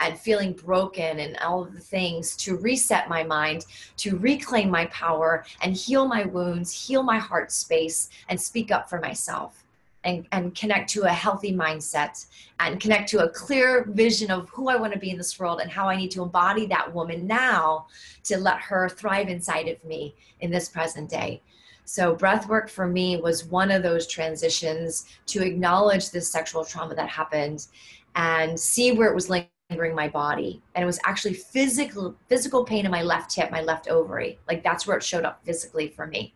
and 0.00 0.18
feeling 0.18 0.52
broken 0.54 1.20
and 1.20 1.36
all 1.38 1.62
of 1.62 1.74
the 1.74 1.80
things 1.80 2.34
to 2.36 2.56
reset 2.56 3.08
my 3.08 3.22
mind, 3.22 3.66
to 3.98 4.16
reclaim 4.16 4.70
my 4.70 4.86
power 4.86 5.44
and 5.62 5.76
heal 5.76 6.08
my 6.08 6.24
wounds, 6.24 6.72
heal 6.72 7.02
my 7.02 7.18
heart 7.18 7.52
space, 7.52 8.08
and 8.28 8.40
speak 8.40 8.70
up 8.70 8.88
for 8.88 8.98
myself 8.98 9.59
and, 10.04 10.26
and 10.32 10.54
connect 10.54 10.88
to 10.90 11.02
a 11.02 11.12
healthy 11.12 11.54
mindset 11.54 12.26
and 12.58 12.80
connect 12.80 13.08
to 13.10 13.24
a 13.24 13.28
clear 13.28 13.84
vision 13.90 14.30
of 14.30 14.48
who 14.48 14.68
I 14.68 14.76
want 14.76 14.92
to 14.92 14.98
be 14.98 15.10
in 15.10 15.18
this 15.18 15.38
world 15.38 15.60
and 15.60 15.70
how 15.70 15.88
I 15.88 15.96
need 15.96 16.10
to 16.12 16.22
embody 16.22 16.66
that 16.66 16.92
woman 16.92 17.26
now 17.26 17.86
to 18.24 18.38
let 18.38 18.60
her 18.60 18.88
thrive 18.88 19.28
inside 19.28 19.68
of 19.68 19.82
me 19.84 20.14
in 20.40 20.50
this 20.50 20.68
present 20.68 21.10
day. 21.10 21.42
So, 21.84 22.14
breath 22.14 22.48
work 22.48 22.68
for 22.70 22.86
me 22.86 23.16
was 23.16 23.46
one 23.46 23.70
of 23.70 23.82
those 23.82 24.06
transitions 24.06 25.06
to 25.26 25.44
acknowledge 25.44 26.10
this 26.10 26.30
sexual 26.30 26.64
trauma 26.64 26.94
that 26.94 27.08
happened 27.08 27.66
and 28.14 28.58
see 28.58 28.92
where 28.92 29.08
it 29.08 29.14
was 29.14 29.28
lingering 29.28 29.94
my 29.94 30.08
body. 30.08 30.62
And 30.74 30.82
it 30.82 30.86
was 30.86 31.00
actually 31.04 31.34
physical 31.34 32.14
physical 32.28 32.64
pain 32.64 32.84
in 32.84 32.90
my 32.90 33.02
left 33.02 33.34
hip 33.34 33.50
my 33.50 33.62
left 33.62 33.88
ovary. 33.88 34.38
Like 34.46 34.62
that's 34.62 34.86
where 34.86 34.96
it 34.96 35.02
showed 35.02 35.24
up 35.24 35.44
physically 35.44 35.88
for 35.88 36.06
me. 36.06 36.32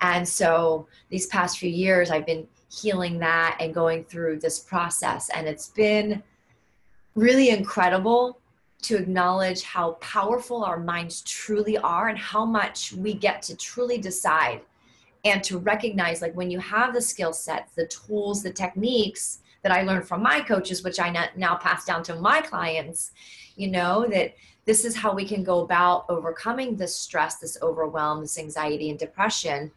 And 0.00 0.28
so 0.28 0.86
these 1.10 1.26
past 1.26 1.58
few 1.58 1.70
years 1.70 2.10
i've 2.10 2.26
been 2.26 2.46
healing 2.70 3.18
that 3.18 3.56
and 3.60 3.74
going 3.74 4.04
through 4.04 4.38
this 4.38 4.58
process. 4.58 5.30
And 5.30 5.46
it's 5.46 5.68
been 5.68 6.22
really 7.14 7.50
incredible 7.50 8.40
to 8.82 8.96
acknowledge 8.96 9.62
how 9.62 9.92
powerful 9.92 10.64
our 10.64 10.78
minds 10.78 11.22
truly 11.22 11.76
are 11.78 12.08
and 12.08 12.18
how 12.18 12.44
much 12.44 12.92
we 12.92 13.12
get 13.14 13.42
to 13.42 13.56
truly 13.56 13.98
decide 13.98 14.60
and 15.24 15.42
to 15.42 15.58
recognize 15.58 16.22
like 16.22 16.34
when 16.36 16.50
you 16.50 16.60
have 16.60 16.94
the 16.94 17.00
skill 17.00 17.32
sets 17.32 17.72
the 17.74 17.86
tools 17.86 18.42
the 18.42 18.52
techniques 18.52 19.40
that 19.62 19.72
i 19.72 19.82
learned 19.82 20.06
from 20.06 20.22
my 20.22 20.40
coaches 20.40 20.84
which 20.84 21.00
i 21.00 21.28
now 21.36 21.56
pass 21.56 21.84
down 21.84 22.04
to 22.04 22.14
my 22.14 22.40
clients 22.40 23.10
you 23.56 23.68
know 23.68 24.06
that 24.08 24.34
this 24.64 24.84
is 24.84 24.94
how 24.94 25.12
we 25.12 25.24
can 25.24 25.42
go 25.42 25.60
about 25.60 26.04
overcoming 26.08 26.76
this 26.76 26.94
stress 26.94 27.38
this 27.38 27.58
overwhelm 27.62 28.20
this 28.20 28.38
anxiety 28.38 28.90
and 28.90 28.98
depression 28.98 29.70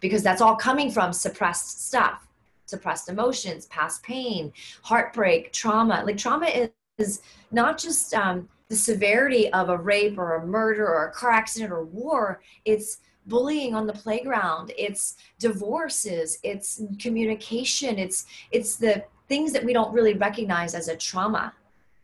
because 0.00 0.22
that's 0.22 0.40
all 0.40 0.56
coming 0.56 0.90
from 0.90 1.12
suppressed 1.12 1.86
stuff 1.86 2.25
suppressed 2.66 3.08
emotions 3.08 3.66
past 3.66 4.02
pain 4.02 4.52
heartbreak 4.82 5.52
trauma. 5.52 6.02
Like 6.04 6.18
trauma 6.18 6.46
is 6.46 6.70
is 6.98 7.20
not 7.50 7.78
just 7.78 8.14
um, 8.14 8.48
the 8.68 8.76
severity 8.76 9.52
of 9.52 9.68
a 9.68 9.76
rape 9.76 10.18
or 10.18 10.36
a 10.36 10.46
murder 10.46 10.86
or 10.86 11.08
a 11.08 11.12
car 11.12 11.30
accident 11.30 11.70
or 11.70 11.84
war. 11.84 12.40
It's 12.64 12.98
bullying 13.26 13.74
on 13.74 13.86
the 13.86 13.92
playground. 13.92 14.72
It's 14.78 15.16
divorces. 15.38 16.38
It's 16.42 16.82
communication. 16.98 17.98
It's 17.98 18.26
it's 18.50 18.76
the 18.76 19.04
things 19.28 19.52
that 19.52 19.64
we 19.64 19.72
don't 19.72 19.92
really 19.92 20.14
recognize 20.14 20.74
as 20.74 20.88
a 20.88 20.96
trauma. 20.96 21.52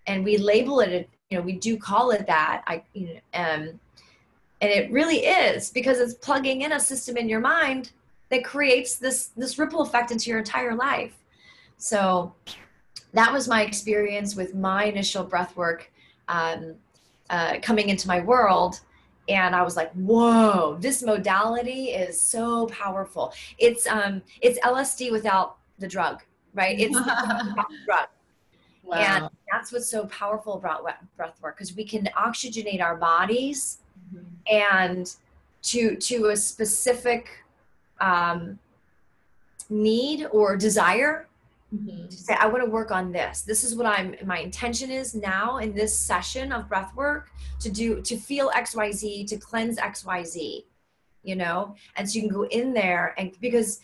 And 0.07 0.25
we 0.25 0.37
label 0.37 0.81
it 0.81 1.09
you 1.31 1.39
know 1.39 1.43
we 1.43 1.53
do 1.53 1.77
call 1.77 2.11
it 2.11 2.27
that. 2.27 2.63
I 2.67 2.83
you 2.93 3.07
know 3.07 3.21
um 3.35 3.81
and 4.61 4.71
it 4.71 4.93
really 4.93 5.25
is 5.27 5.71
because 5.71 5.99
it's 5.99 6.15
plugging 6.15 6.63
in 6.63 6.73
a 6.73 6.81
system 6.81 7.17
in 7.17 7.29
your 7.29 7.41
mind 7.41 7.91
that 8.33 8.45
creates 8.45 8.97
this 8.97 9.29
this 9.37 9.59
ripple 9.59 9.83
effect 9.83 10.11
into 10.11 10.29
your 10.31 10.39
entire 10.39 10.75
life. 10.75 11.15
So 11.77 12.35
that 13.13 13.33
was 13.33 13.47
my 13.47 13.63
experience 13.63 14.35
with 14.35 14.55
my 14.55 14.85
initial 14.85 15.23
breath 15.23 15.57
work 15.57 15.93
um, 16.29 16.75
uh, 17.31 17.59
coming 17.63 17.89
into 17.89 18.09
my 18.09 18.21
world. 18.21 18.81
And 19.29 19.55
i 19.55 19.63
was 19.63 19.77
like 19.77 19.93
whoa 19.93 20.77
this 20.81 21.01
modality 21.01 21.91
is 21.91 22.21
so 22.21 22.67
powerful. 22.67 23.33
It's 23.59 23.87
um 23.87 24.21
it's 24.41 24.59
lsd 24.59 25.13
without 25.13 25.59
the 25.79 25.87
drug 25.87 26.25
right? 26.55 26.79
It's 26.79 26.95
the 26.97 27.65
drug. 27.85 28.09
Wow. 28.85 28.97
and 28.97 29.29
that's 29.51 29.73
what's 29.73 29.89
so 29.89 30.07
powerful 30.07 30.55
about 30.55 30.85
breath 31.17 31.41
work 31.41 31.57
because 31.57 31.77
we 31.77 31.85
can 31.85 32.09
oxygenate 32.19 32.83
our 32.83 32.97
bodies 32.97 33.79
mm-hmm. 34.13 34.25
and 34.51 35.15
to 35.63 35.95
to 35.97 36.31
a 36.31 36.37
specific 36.37 37.42
um, 38.01 38.59
need 39.71 40.27
or 40.33 40.57
desire 40.57 41.29
Mm-hmm. 41.75 42.09
to 42.09 42.17
say 42.19 42.35
i 42.39 42.47
want 42.47 42.63
to 42.63 42.71
work 42.71 42.91
on 42.91 43.13
this 43.13 43.41
this 43.41 43.65
is 43.65 43.75
what 43.75 43.87
i'm 43.87 44.15
my 44.27 44.41
intention 44.41 44.91
is 44.91 45.15
now 45.15 45.57
in 45.57 45.73
this 45.73 45.99
session 45.99 46.53
of 46.53 46.69
breath 46.69 46.95
work 46.95 47.31
to 47.61 47.71
do 47.71 48.03
to 48.03 48.19
feel 48.19 48.51
xyz 48.51 49.27
to 49.27 49.39
cleanse 49.39 49.79
xyz 49.79 50.65
you 51.23 51.35
know 51.35 51.75
and 51.97 52.11
so 52.11 52.19
you 52.19 52.29
can 52.29 52.31
go 52.31 52.45
in 52.49 52.75
there 52.75 53.15
and 53.17 53.33
because 53.41 53.81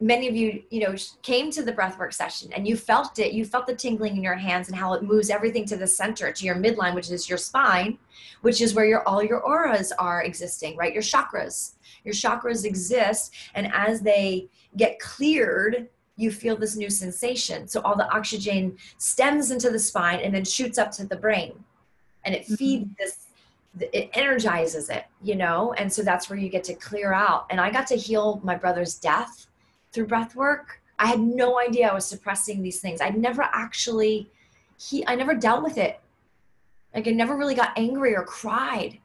many 0.00 0.28
of 0.28 0.34
you 0.34 0.62
you 0.70 0.80
know 0.80 0.94
came 1.22 1.50
to 1.50 1.62
the 1.62 1.72
breathwork 1.72 2.12
session 2.12 2.50
and 2.54 2.66
you 2.66 2.76
felt 2.76 3.18
it 3.18 3.32
you 3.32 3.44
felt 3.44 3.66
the 3.66 3.74
tingling 3.74 4.16
in 4.16 4.22
your 4.22 4.34
hands 4.34 4.68
and 4.68 4.76
how 4.76 4.94
it 4.94 5.02
moves 5.02 5.28
everything 5.28 5.66
to 5.66 5.76
the 5.76 5.86
center 5.86 6.32
to 6.32 6.46
your 6.46 6.56
midline 6.56 6.94
which 6.94 7.10
is 7.10 7.28
your 7.28 7.38
spine 7.38 7.98
which 8.40 8.60
is 8.60 8.74
where 8.74 8.86
your 8.86 9.06
all 9.06 9.22
your 9.22 9.40
auras 9.40 9.92
are 9.98 10.22
existing 10.22 10.76
right 10.76 10.94
your 10.94 11.02
chakras 11.02 11.74
your 12.04 12.14
chakras 12.14 12.64
exist 12.64 13.34
and 13.54 13.70
as 13.74 14.00
they 14.00 14.48
get 14.76 14.98
cleared 14.98 15.88
you 16.20 16.30
feel 16.30 16.56
this 16.56 16.76
new 16.76 16.90
sensation. 16.90 17.66
So 17.66 17.80
all 17.80 17.96
the 17.96 18.08
oxygen 18.14 18.76
stems 18.98 19.50
into 19.50 19.70
the 19.70 19.78
spine 19.78 20.20
and 20.20 20.34
then 20.34 20.44
shoots 20.44 20.76
up 20.76 20.90
to 20.92 21.06
the 21.06 21.16
brain. 21.16 21.52
And 22.24 22.34
it 22.34 22.44
feeds 22.44 22.84
mm-hmm. 22.84 22.92
this, 22.98 23.26
it 23.80 24.10
energizes 24.12 24.90
it, 24.90 25.06
you 25.22 25.36
know? 25.36 25.72
And 25.78 25.90
so 25.90 26.02
that's 26.02 26.28
where 26.28 26.38
you 26.38 26.50
get 26.50 26.64
to 26.64 26.74
clear 26.74 27.14
out. 27.14 27.46
And 27.48 27.58
I 27.58 27.70
got 27.70 27.86
to 27.86 27.96
heal 27.96 28.40
my 28.44 28.54
brother's 28.54 28.98
death 28.98 29.46
through 29.92 30.06
breath 30.06 30.36
work. 30.36 30.80
I 30.98 31.06
had 31.06 31.20
no 31.20 31.58
idea 31.58 31.88
I 31.88 31.94
was 31.94 32.06
suppressing 32.06 32.62
these 32.62 32.80
things. 32.80 33.00
I 33.00 33.10
never 33.10 33.42
actually, 33.42 34.30
he, 34.78 35.06
I 35.06 35.14
never 35.14 35.34
dealt 35.34 35.62
with 35.62 35.78
it. 35.78 35.98
Like 36.94 37.08
I 37.08 37.12
never 37.12 37.36
really 37.36 37.54
got 37.54 37.72
angry 37.76 38.14
or 38.14 38.24
cried. 38.24 38.98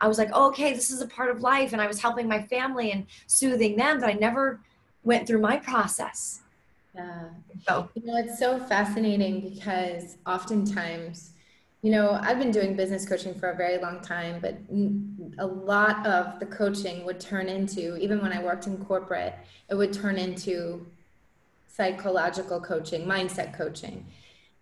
I 0.00 0.08
was 0.08 0.18
like, 0.18 0.30
oh, 0.32 0.48
okay, 0.48 0.72
this 0.72 0.90
is 0.90 1.00
a 1.00 1.06
part 1.06 1.30
of 1.30 1.40
life. 1.40 1.72
And 1.72 1.80
I 1.80 1.86
was 1.86 2.00
helping 2.00 2.28
my 2.28 2.42
family 2.42 2.92
and 2.92 3.06
soothing 3.26 3.76
them, 3.76 4.00
but 4.00 4.08
I 4.08 4.12
never 4.12 4.60
went 5.04 5.26
through 5.26 5.40
my 5.40 5.56
process. 5.56 6.42
Yeah. 6.94 7.24
So, 7.66 7.88
you 7.94 8.04
know, 8.04 8.16
it's 8.16 8.38
so 8.38 8.58
fascinating 8.58 9.40
because 9.40 10.18
oftentimes, 10.26 11.32
you 11.86 11.92
know, 11.92 12.18
I've 12.20 12.40
been 12.40 12.50
doing 12.50 12.74
business 12.74 13.08
coaching 13.08 13.32
for 13.32 13.50
a 13.50 13.54
very 13.54 13.78
long 13.78 14.00
time, 14.00 14.40
but 14.40 14.56
a 15.38 15.46
lot 15.46 16.04
of 16.04 16.40
the 16.40 16.46
coaching 16.46 17.04
would 17.04 17.20
turn 17.20 17.48
into, 17.48 17.96
even 17.98 18.20
when 18.20 18.32
I 18.32 18.42
worked 18.42 18.66
in 18.66 18.76
corporate, 18.84 19.34
it 19.70 19.76
would 19.76 19.92
turn 19.92 20.16
into 20.18 20.84
psychological 21.68 22.60
coaching, 22.60 23.06
mindset 23.06 23.56
coaching. 23.56 24.04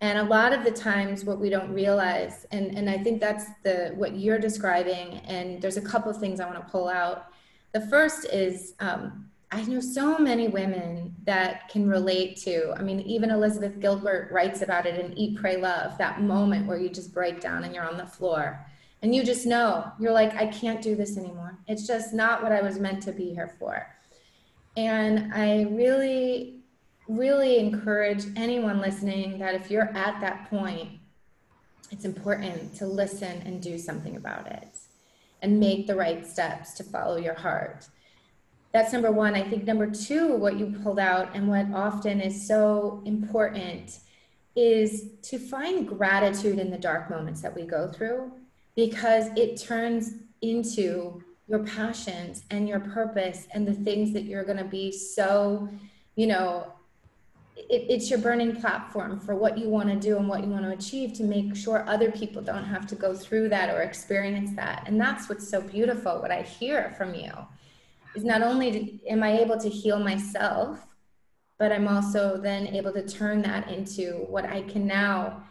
And 0.02 0.19
a 0.19 0.25
lot 0.25 0.52
of 0.52 0.64
the 0.64 0.71
times 0.71 1.25
what 1.25 1.40
we 1.40 1.49
don't 1.49 1.73
realize, 1.73 2.47
and, 2.50 2.76
and 2.76 2.90
I 2.90 2.99
think 2.99 3.23
that's 3.23 3.47
the 3.62 3.95
what 3.95 4.16
you're 4.16 4.38
describing, 4.38 5.23
and 5.26 5.62
there's 5.62 5.78
a 5.78 5.87
couple 5.93 6.11
of 6.11 6.19
things 6.19 6.40
I 6.40 6.45
want 6.45 6.62
to 6.62 6.71
pull 6.71 6.90
out. 6.90 7.28
The 7.73 7.81
first 7.87 8.26
is 8.26 8.75
um, 8.81 9.31
I 9.54 9.62
know 9.62 9.78
so 9.78 10.18
many 10.18 10.49
women 10.49 11.14
that 11.26 11.68
can 11.68 11.88
relate 11.88 12.37
to. 12.38 12.75
I 12.76 12.82
mean, 12.82 12.99
even 13.02 13.30
Elizabeth 13.30 13.78
Gilbert 13.78 14.32
writes 14.32 14.62
about 14.62 14.84
it 14.84 14.99
in 14.99 15.16
Eat, 15.16 15.38
Pray, 15.38 15.56
Love 15.56 15.96
that 15.99 16.20
moment 16.20 16.66
where 16.66 16.76
you 16.76 16.88
just 16.88 17.14
break 17.14 17.40
down 17.40 17.62
and 17.62 17.73
you're 17.73 17.88
on 17.88 17.96
the 17.96 18.04
floor. 18.04 18.66
And 19.00 19.14
you 19.14 19.23
just 19.23 19.46
know, 19.46 19.92
you're 20.00 20.12
like, 20.12 20.34
I 20.34 20.49
can't 20.49 20.82
do 20.82 20.96
this 20.96 21.16
anymore. 21.16 21.56
It's 21.68 21.87
just 21.87 22.12
not 22.12 22.42
what 22.42 22.50
I 22.50 22.62
was 22.62 22.80
meant 22.80 23.00
to 23.04 23.12
be 23.12 23.32
here 23.32 23.54
for. 23.61 23.87
And 24.76 25.32
I 25.32 25.68
really, 25.70 26.56
really 27.06 27.58
encourage 27.58 28.25
anyone 28.34 28.80
listening 28.80 29.38
that 29.38 29.54
if 29.54 29.70
you're 29.70 29.96
at 29.96 30.20
that 30.20 30.50
point, 30.50 30.99
it's 31.92 32.04
important 32.04 32.75
to 32.78 32.87
listen 32.88 33.40
and 33.44 33.62
do 33.62 33.78
something 33.78 34.16
about 34.16 34.49
it 34.49 34.76
and 35.42 35.61
make 35.61 35.87
the 35.87 35.94
right 35.94 36.26
steps 36.26 36.73
to 36.73 36.82
follow 36.82 37.18
your 37.18 37.34
heart 37.34 37.87
that's 38.75 38.93
number 38.93 39.12
one. 39.12 39.37
I 39.37 39.49
think 39.49 39.64
number 39.64 39.88
two, 39.88 40.35
what 40.35 40.59
you 40.59 40.75
pulled 40.83 40.99
out 40.99 41.31
and 41.33 41.49
what 41.49 41.66
often 41.73 42.21
is 42.21 42.45
so 42.45 43.00
important 43.04 44.00
is 44.57 45.11
to 45.23 45.38
find 45.38 45.87
gratitude 45.87 46.59
in 46.59 46.73
the 46.73 46.76
dark 46.76 47.09
moments 47.09 47.40
that 47.40 47.54
we 47.54 47.62
go 47.62 47.87
through 47.87 48.33
because 48.75 49.28
it 49.37 49.61
turns 49.62 50.14
into 50.43 51.23
your 51.47 51.61
passions 51.61 52.43
and 52.50 52.69
your 52.69 52.81
purpose 52.81 53.47
and 53.54 53.64
the 53.64 53.73
things 53.73 54.12
that 54.12 54.23
you're 54.23 54.45
going 54.45 54.59
to 54.59 54.64
be 54.64 54.90
so, 54.90 55.69
you 56.16 56.26
know, 56.26 56.66
it, 57.57 57.87
it's 57.88 58.11
your 58.11 58.19
burning 58.19 58.57
platform 58.57 59.21
for 59.21 59.37
what 59.37 59.57
you 59.57 59.69
want 59.69 59.88
to 59.88 59.95
do 59.95 60.16
and 60.16 60.26
what 60.26 60.43
you 60.43 60.50
want 60.50 60.64
to 60.64 60.73
achieve 60.73 61.12
to 61.12 61.23
make 61.23 61.54
sure 61.54 61.88
other 61.88 62.11
people 62.11 62.43
don't 62.43 62.64
have 62.64 62.88
to 62.88 62.97
go 62.97 63.14
through 63.14 63.49
that 63.50 63.73
or 63.73 63.83
experience 63.83 64.50
that. 64.57 64.83
And 64.88 65.00
that's 65.00 65.28
what's 65.28 65.49
so 65.49 65.61
beautiful, 65.61 66.21
what 66.21 66.33
I 66.33 66.43
hear 66.43 66.93
from 66.99 67.14
you 67.14 67.31
is 68.14 68.25
not 68.25 68.42
only 68.42 69.00
am 69.09 69.23
I 69.23 69.38
able 69.38 69.59
to 69.59 69.68
heal 69.68 69.99
myself, 69.99 70.87
but 71.59 71.73
I'm 71.73 71.88
also 71.88 72.37
then 72.37 72.66
able 72.68 72.92
to 72.92 73.06
turn 73.06 73.42
that 73.42 73.71
into 73.71 74.25
what 74.28 74.44
I 74.44 74.62
can 74.62 74.87
now 74.87 75.44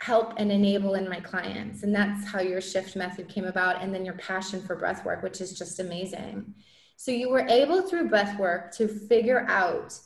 help 0.00 0.34
and 0.36 0.50
enable 0.52 0.94
in 0.94 1.08
my 1.08 1.20
clients. 1.20 1.82
And 1.82 1.94
that's 1.94 2.26
how 2.26 2.40
your 2.40 2.60
shift 2.60 2.96
method 2.96 3.28
came 3.28 3.44
about. 3.44 3.82
And 3.82 3.94
then 3.94 4.04
your 4.04 4.14
passion 4.14 4.60
for 4.60 4.76
breath 4.76 5.04
work, 5.04 5.22
which 5.22 5.40
is 5.40 5.58
just 5.58 5.80
amazing. 5.80 6.54
So 6.96 7.10
you 7.10 7.30
were 7.30 7.46
able 7.48 7.82
through 7.82 8.08
breath 8.08 8.38
work 8.38 8.72
to 8.76 8.88
figure 8.88 9.46
out 9.48 9.98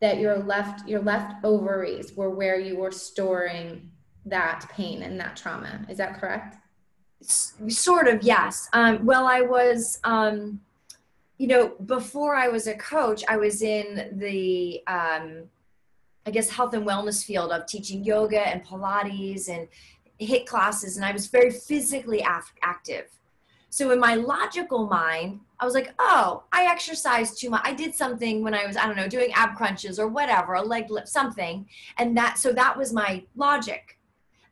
that 0.00 0.18
your 0.18 0.38
left 0.38 0.88
your 0.88 1.00
left 1.00 1.44
ovaries 1.44 2.12
were 2.14 2.30
where 2.30 2.58
you 2.58 2.76
were 2.76 2.92
storing 2.92 3.90
that 4.24 4.64
pain 4.70 5.02
and 5.02 5.18
that 5.18 5.36
trauma. 5.36 5.84
Is 5.88 5.98
that 5.98 6.20
correct? 6.20 6.56
Sort 7.20 8.08
of 8.08 8.22
yes 8.22 8.68
um, 8.72 9.04
well 9.04 9.26
i 9.26 9.40
was 9.40 9.98
um, 10.04 10.60
you 11.38 11.46
know 11.46 11.74
before 11.86 12.34
i 12.34 12.48
was 12.48 12.66
a 12.66 12.74
coach 12.74 13.24
i 13.28 13.36
was 13.36 13.62
in 13.62 14.08
the 14.18 14.80
um, 14.86 15.42
i 16.26 16.30
guess 16.30 16.48
health 16.48 16.74
and 16.74 16.86
wellness 16.86 17.24
field 17.24 17.50
of 17.50 17.66
teaching 17.66 18.04
yoga 18.04 18.40
and 18.40 18.64
pilates 18.64 19.48
and 19.48 19.68
HIIT 20.20 20.46
classes 20.46 20.96
and 20.96 21.04
i 21.04 21.12
was 21.12 21.26
very 21.26 21.50
physically 21.50 22.20
af- 22.20 22.54
active 22.62 23.06
So 23.70 23.90
in 23.90 24.00
my 24.00 24.14
logical 24.14 24.86
mind, 24.86 25.40
I 25.60 25.64
was 25.64 25.74
like, 25.74 25.92
oh, 25.98 26.44
I 26.52 26.64
exercised 26.64 27.38
too 27.38 27.50
much. 27.50 27.60
I 27.64 27.74
did 27.74 27.94
something 27.94 28.42
when 28.42 28.54
I 28.54 28.66
was, 28.66 28.76
I 28.76 28.86
don't 28.86 28.96
know, 28.96 29.08
doing 29.08 29.32
ab 29.34 29.56
crunches 29.56 29.98
or 29.98 30.08
whatever, 30.08 30.54
a 30.54 30.62
leg 30.62 30.90
lift, 30.90 31.08
something. 31.08 31.66
And 31.98 32.16
that, 32.16 32.38
so 32.38 32.52
that 32.52 32.76
was 32.76 32.92
my 32.92 33.24
logic. 33.36 33.97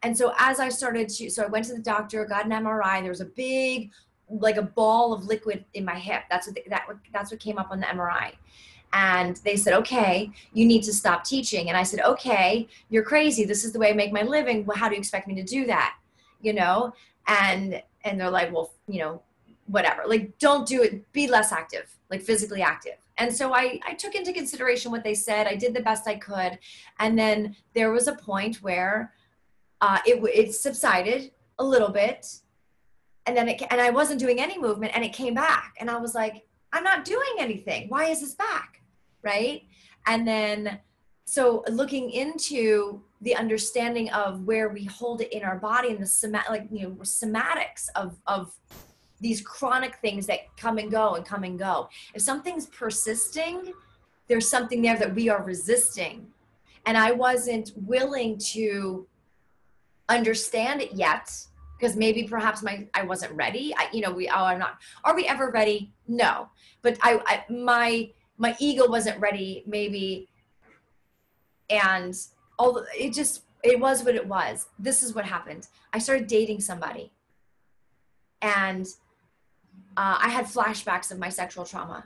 And 0.07 0.17
so 0.17 0.33
as 0.39 0.61
I 0.61 0.69
started 0.69 1.09
to, 1.09 1.29
so 1.29 1.43
I 1.43 1.49
went 1.49 1.65
to 1.65 1.75
the 1.75 1.83
doctor, 1.83 2.25
got 2.27 2.45
an 2.45 2.53
MRI. 2.53 3.01
There 3.01 3.11
was 3.11 3.21
a 3.21 3.25
big, 3.25 3.91
like 4.31 4.57
a 4.57 4.63
ball 4.63 5.13
of 5.13 5.25
liquid 5.25 5.65
in 5.75 5.85
my 5.85 5.97
hip. 5.97 6.23
That's 6.31 6.47
what, 6.47 6.55
the, 6.55 6.63
that, 6.69 6.87
that's 7.13 7.33
what 7.33 7.41
came 7.41 7.59
up 7.59 7.73
on 7.73 7.81
the 7.81 7.87
MRI. 7.87 8.35
And 8.93 9.35
they 9.39 9.57
said, 9.57 9.75
okay, 9.75 10.31
you 10.53 10.65
need 10.65 10.85
to 10.85 10.93
stop 10.93 11.25
teaching. 11.25 11.71
And 11.71 11.77
I 11.77 11.83
said, 11.83 11.99
okay, 12.03 12.69
you're 12.89 13.03
crazy. 13.03 13.45
This 13.45 13.65
is 13.65 13.73
the 13.73 13.81
way 13.81 13.91
I 13.91 13.95
make 13.95 14.13
my 14.13 14.23
living. 14.23 14.65
Well, 14.65 14.77
how 14.77 14.89
do 14.89 14.95
you 14.95 15.01
expect 15.01 15.27
me 15.27 15.35
to 15.35 15.43
do 15.43 15.67
that? 15.67 15.97
You 16.41 16.53
know? 16.53 16.95
And, 17.27 17.83
and 18.05 18.21
they're 18.21 18.31
like, 18.31 18.55
well, 18.55 18.75
you 18.87 19.01
know, 19.01 19.23
whatever 19.67 20.03
like 20.07 20.39
don't 20.39 20.67
do 20.67 20.83
it 20.83 21.11
be 21.13 21.27
less 21.27 21.51
active 21.51 21.97
like 22.09 22.23
physically 22.23 22.63
active 22.63 22.95
and 23.19 23.35
so 23.35 23.53
I, 23.53 23.81
I 23.85 23.95
took 23.95 24.15
into 24.15 24.33
consideration 24.33 24.93
what 24.93 25.03
they 25.03 25.15
said 25.15 25.49
i 25.49 25.57
did 25.57 25.75
the 25.75 25.81
best 25.81 26.07
i 26.07 26.15
could 26.15 26.59
and 27.01 27.19
then 27.19 27.57
there 27.75 27.91
was 27.91 28.07
a 28.07 28.15
point 28.15 28.63
where 28.63 29.13
uh, 29.81 29.99
it, 30.07 30.23
it 30.35 30.55
subsided 30.55 31.31
a 31.59 31.65
little 31.65 31.91
bit. 31.91 32.41
And 33.27 33.37
then 33.37 33.49
it 33.49 33.63
and 33.71 33.81
i 33.81 33.91
wasn't 33.91 34.21
doing 34.21 34.41
any 34.41 34.57
movement 34.59 34.93
and 34.95 35.05
it 35.05 35.13
came 35.13 35.35
back. 35.35 35.75
And 35.81 35.91
i 35.91 35.97
was 35.97 36.15
like 36.15 36.47
i'm 36.73 36.85
not 36.85 37.05
doing 37.05 37.35
anything. 37.39 37.89
Why 37.89 38.07
is 38.07 38.21
this 38.21 38.35
back? 38.35 38.83
Right? 39.23 39.63
And 40.07 40.27
then 40.27 40.79
so 41.25 41.65
looking 41.69 42.11
into 42.11 43.03
the 43.23 43.35
understanding 43.35 44.11
of 44.11 44.45
where 44.45 44.69
we 44.69 44.85
hold 44.85 45.21
it 45.21 45.33
in 45.33 45.43
our 45.43 45.57
body 45.57 45.89
and 45.91 45.99
the 45.99 46.05
somat 46.05 46.49
like 46.49 46.69
you 46.71 46.83
know 46.83 46.95
somatics 47.03 47.89
of 47.97 48.17
of 48.27 48.55
these 49.21 49.41
chronic 49.41 49.97
things 49.97 50.27
that 50.27 50.41
come 50.57 50.79
and 50.79 50.91
go 50.91 51.15
and 51.15 51.25
come 51.25 51.43
and 51.43 51.59
go. 51.59 51.89
If 52.15 52.23
something's 52.23 52.67
persisting, 52.67 53.73
there's 54.29 54.49
something 54.49 54.83
there 54.83 54.99
that 54.99 55.15
we 55.15 55.29
are 55.29 55.43
resisting. 55.43 56.27
And 56.85 56.97
I 56.97 57.13
wasn't 57.13 57.73
willing 57.77 58.39
to 58.53 59.07
understand 60.09 60.81
it 60.81 60.93
yet 60.93 61.33
because 61.79 61.97
maybe 61.97 62.25
perhaps 62.25 62.63
my 62.63 62.87
I 62.95 63.03
wasn't 63.03 63.33
ready. 63.33 63.75
I, 63.77 63.89
you 63.93 64.01
know, 64.01 64.11
we 64.13 64.29
oh 64.29 64.45
I'm 64.45 64.59
not. 64.59 64.79
Are 65.05 65.15
we 65.15 65.27
ever 65.27 65.51
ready? 65.51 65.93
No. 66.09 66.49
But 66.83 66.99
I, 67.03 67.21
I 67.27 67.53
my 67.53 68.11
my 68.39 68.57
ego 68.59 68.89
wasn't 68.89 69.19
ready 69.21 69.65
maybe 69.67 70.29
and 71.71 72.15
all 72.59 72.85
it 72.99 73.13
just 73.13 73.43
it 73.63 73.81
was 73.81 74.05
what 74.05 74.15
it 74.15 74.27
was. 74.27 74.67
This 74.79 75.03
is 75.03 75.15
what 75.15 75.25
happened. 75.25 75.69
I 75.93 75.99
started 75.99 76.27
dating 76.27 76.61
somebody. 76.61 77.13
And 78.43 78.87
uh, 79.97 80.19
I 80.21 80.29
had 80.29 80.45
flashbacks 80.45 81.11
of 81.11 81.19
my 81.19 81.31
sexual 81.31 81.65
trauma, 81.65 82.05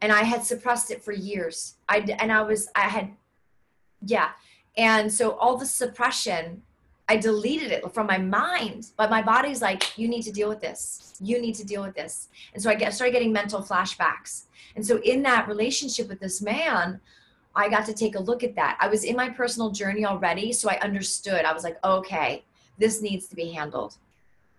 and 0.00 0.12
I 0.12 0.22
had 0.22 0.44
suppressed 0.44 0.90
it 0.90 1.02
for 1.02 1.12
years. 1.12 1.76
I 1.88 1.98
and 2.20 2.30
I 2.30 2.42
was 2.42 2.68
I 2.74 2.82
had, 2.82 3.12
yeah, 4.04 4.30
and 4.76 5.10
so 5.10 5.32
all 5.32 5.56
the 5.56 5.66
suppression, 5.66 6.62
I 7.12 7.16
deleted 7.16 7.70
it 7.72 7.82
from 7.92 8.06
my 8.06 8.16
mind, 8.16 8.80
but 8.96 9.10
my 9.10 9.20
body's 9.20 9.60
like, 9.60 9.98
you 9.98 10.08
need 10.08 10.22
to 10.22 10.32
deal 10.32 10.48
with 10.48 10.62
this. 10.62 11.14
You 11.20 11.40
need 11.44 11.54
to 11.56 11.64
deal 11.72 11.82
with 11.86 11.94
this, 11.94 12.28
and 12.52 12.62
so 12.62 12.70
I 12.70 12.74
get 12.74 12.94
started 12.94 13.12
getting 13.12 13.32
mental 13.32 13.60
flashbacks. 13.60 14.44
And 14.76 14.84
so 14.88 14.94
in 15.02 15.22
that 15.24 15.46
relationship 15.46 16.08
with 16.08 16.20
this 16.20 16.40
man, 16.40 17.00
I 17.54 17.68
got 17.68 17.84
to 17.90 17.92
take 17.92 18.14
a 18.14 18.22
look 18.28 18.42
at 18.42 18.54
that. 18.56 18.78
I 18.80 18.88
was 18.88 19.04
in 19.04 19.14
my 19.14 19.28
personal 19.28 19.70
journey 19.70 20.06
already, 20.06 20.52
so 20.52 20.70
I 20.70 20.78
understood. 20.80 21.44
I 21.44 21.52
was 21.52 21.64
like, 21.64 21.78
okay, 21.84 22.44
this 22.78 23.02
needs 23.02 23.26
to 23.28 23.36
be 23.36 23.52
handled. 23.52 23.92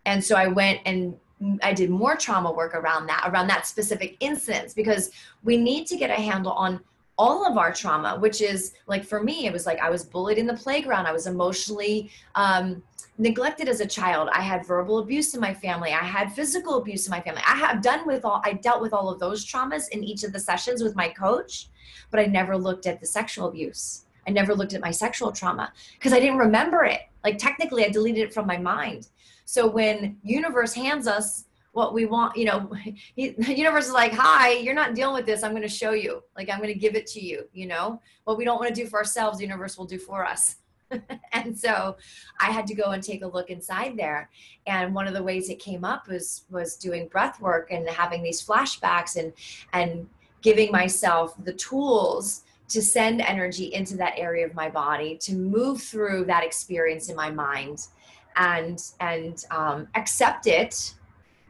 And 0.06 0.24
so 0.24 0.36
I 0.36 0.48
went 0.48 0.80
and 0.86 1.18
I 1.64 1.74
did 1.74 1.90
more 1.90 2.16
trauma 2.16 2.52
work 2.52 2.76
around 2.76 3.08
that, 3.08 3.24
around 3.30 3.48
that 3.48 3.66
specific 3.66 4.16
instance, 4.20 4.76
because 4.76 5.10
we 5.44 5.58
need 5.58 5.88
to 5.88 5.98
get 5.98 6.12
a 6.12 6.22
handle 6.30 6.54
on 6.66 6.82
all 7.18 7.46
of 7.46 7.58
our 7.58 7.72
trauma, 7.72 8.18
which 8.20 8.42
is 8.42 8.74
like 8.88 9.04
for 9.04 9.22
me, 9.22 9.46
it 9.46 9.54
was 9.54 9.66
like 9.66 9.80
I 9.80 9.90
was 9.90 10.04
bullied 10.04 10.38
in 10.38 10.48
the 10.48 10.54
playground. 10.56 11.06
I 11.06 11.12
was 11.12 11.28
emotionally 11.28 12.10
um, 12.36 12.82
neglected 13.18 13.70
as 13.70 13.82
a 13.82 13.86
child. 13.86 14.30
I 14.34 14.42
had 14.42 14.66
verbal 14.66 14.98
abuse 14.98 15.34
in 15.34 15.40
my 15.40 15.54
family. 15.54 15.92
I 15.92 16.04
had 16.04 16.34
physical 16.34 16.78
abuse 16.78 17.06
in 17.06 17.12
my 17.12 17.22
family. 17.22 17.42
I 17.46 17.56
have 17.56 17.82
done 17.82 18.08
with 18.08 18.26
all, 18.26 18.42
I 18.44 18.54
dealt 18.54 18.82
with 18.82 18.94
all 18.94 19.10
of 19.10 19.20
those 19.20 19.46
traumas 19.46 19.90
in 19.90 20.04
each 20.04 20.24
of 20.24 20.34
the 20.34 20.40
sessions 20.40 20.82
with 20.82 20.96
my 20.96 21.10
coach, 21.10 21.70
but 22.10 22.20
I 22.20 22.26
never 22.26 22.58
looked 22.58 22.88
at 22.88 23.00
the 23.00 23.06
sexual 23.06 23.48
abuse. 23.48 24.06
I 24.28 24.32
never 24.32 24.56
looked 24.56 24.74
at 24.74 24.82
my 24.82 24.92
sexual 24.92 25.32
trauma 25.32 25.72
because 25.94 26.14
I 26.14 26.20
didn't 26.20 26.38
remember 26.38 26.86
it. 26.86 27.02
Like 27.24 27.38
technically, 27.38 27.86
I 27.86 27.90
deleted 27.90 28.24
it 28.24 28.34
from 28.34 28.48
my 28.48 28.58
mind. 28.58 29.10
So 29.46 29.68
when 29.68 30.18
universe 30.24 30.74
hands 30.74 31.08
us 31.08 31.46
what 31.74 31.94
we 31.94 32.06
want, 32.06 32.38
you 32.38 32.46
know, 32.46 32.72
the 33.18 33.54
universe 33.54 33.88
is 33.88 33.92
like, 33.92 34.14
hi, 34.14 34.52
you're 34.52 34.74
not 34.74 34.96
dealing 34.96 35.16
with 35.16 35.26
this. 35.26 35.44
I'm 35.44 35.52
going 35.52 35.64
to 35.64 35.68
show 35.68 35.92
you. 35.92 36.24
Like 36.36 36.50
I'm 36.50 36.60
going 36.60 36.74
to 36.74 36.80
give 36.80 36.96
it 36.96 37.08
to 37.08 37.20
you. 37.20 37.48
You 37.52 37.68
know, 37.68 38.02
what 38.24 38.38
we 38.38 38.46
don't 38.46 38.60
want 38.60 38.74
to 38.74 38.82
do 38.82 38.88
for 38.88 39.00
ourselves, 39.00 39.40
the 39.40 39.44
universe 39.44 39.78
will 39.78 39.86
do 39.86 39.98
for 39.98 40.26
us. 40.26 40.58
and 41.34 41.58
so 41.58 41.98
I 42.40 42.52
had 42.52 42.68
to 42.68 42.76
go 42.76 42.92
and 42.92 43.02
take 43.02 43.24
a 43.24 43.28
look 43.28 43.50
inside 43.50 43.98
there. 43.98 44.30
And 44.68 44.94
one 44.94 45.08
of 45.08 45.14
the 45.14 45.24
ways 45.24 45.50
it 45.50 45.60
came 45.60 45.84
up 45.84 46.08
was 46.08 46.44
was 46.50 46.76
doing 46.76 47.08
breath 47.08 47.42
work 47.42 47.72
and 47.72 47.88
having 47.90 48.24
these 48.24 48.46
flashbacks 48.46 49.16
and 49.18 49.34
and 49.74 50.08
giving 50.42 50.72
myself 50.72 51.36
the 51.44 51.54
tools 51.54 52.44
to 52.68 52.82
send 52.82 53.22
energy 53.22 53.74
into 53.74 53.96
that 53.98 54.14
area 54.18 54.46
of 54.46 54.54
my 54.54 54.70
body 54.70 55.18
to 55.18 55.34
move 55.34 55.82
through 55.82 56.26
that 56.26 56.44
experience 56.44 57.10
in 57.10 57.16
my 57.16 57.32
mind 57.32 57.88
and 58.36 58.92
and 59.00 59.46
um, 59.52 59.88
accept 59.96 60.48
it 60.48 60.94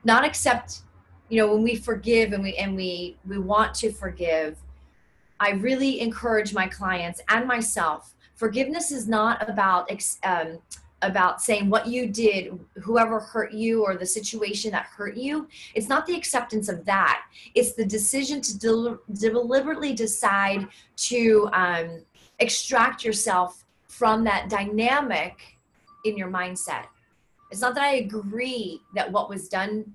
not 0.03 0.25
accept 0.25 0.81
you 1.29 1.37
know 1.37 1.53
when 1.53 1.63
we 1.63 1.75
forgive 1.75 2.33
and 2.33 2.43
we 2.43 2.55
and 2.55 2.75
we 2.75 3.17
we 3.27 3.37
want 3.37 3.73
to 3.73 3.91
forgive 3.91 4.57
i 5.39 5.51
really 5.51 6.01
encourage 6.01 6.53
my 6.53 6.67
clients 6.67 7.21
and 7.29 7.47
myself 7.47 8.13
forgiveness 8.35 8.91
is 8.91 9.07
not 9.07 9.47
about 9.47 9.89
um, 10.23 10.59
about 11.01 11.41
saying 11.41 11.69
what 11.69 11.87
you 11.87 12.07
did 12.07 12.57
whoever 12.81 13.19
hurt 13.19 13.51
you 13.51 13.83
or 13.83 13.95
the 13.95 14.05
situation 14.05 14.71
that 14.71 14.85
hurt 14.85 15.17
you 15.17 15.47
it's 15.75 15.89
not 15.89 16.05
the 16.05 16.15
acceptance 16.15 16.69
of 16.69 16.85
that 16.85 17.23
it's 17.55 17.73
the 17.73 17.85
decision 17.85 18.41
to 18.41 18.57
del- 18.57 18.99
deliberately 19.13 19.93
decide 19.93 20.67
to 20.95 21.49
um, 21.53 22.01
extract 22.39 23.03
yourself 23.03 23.63
from 23.87 24.23
that 24.23 24.49
dynamic 24.49 25.57
in 26.03 26.17
your 26.17 26.29
mindset. 26.29 26.85
It's 27.53 27.61
not 27.61 27.75
that 27.75 27.83
I 27.83 27.97
agree 27.97 28.81
that 28.95 29.11
what 29.11 29.29
was 29.29 29.47
done, 29.47 29.93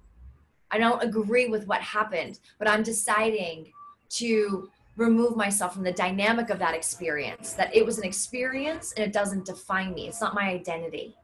I 0.70 0.78
don't 0.78 1.02
agree 1.02 1.48
with 1.48 1.66
what 1.66 1.80
happened, 1.80 2.38
but 2.56 2.68
I'm 2.68 2.84
deciding 2.84 3.72
to 4.10 4.70
remove 4.94 5.36
myself 5.36 5.74
from 5.74 5.82
the 5.82 5.90
dynamic 5.90 6.50
of 6.50 6.60
that 6.60 6.76
experience, 6.76 7.54
that 7.54 7.74
it 7.74 7.84
was 7.84 7.98
an 7.98 8.04
experience 8.04 8.92
and 8.92 9.04
it 9.04 9.12
doesn't 9.12 9.44
define 9.44 9.92
me. 9.92 10.06
It's 10.06 10.20
not 10.20 10.36
my 10.36 10.48
identity. 10.50 11.16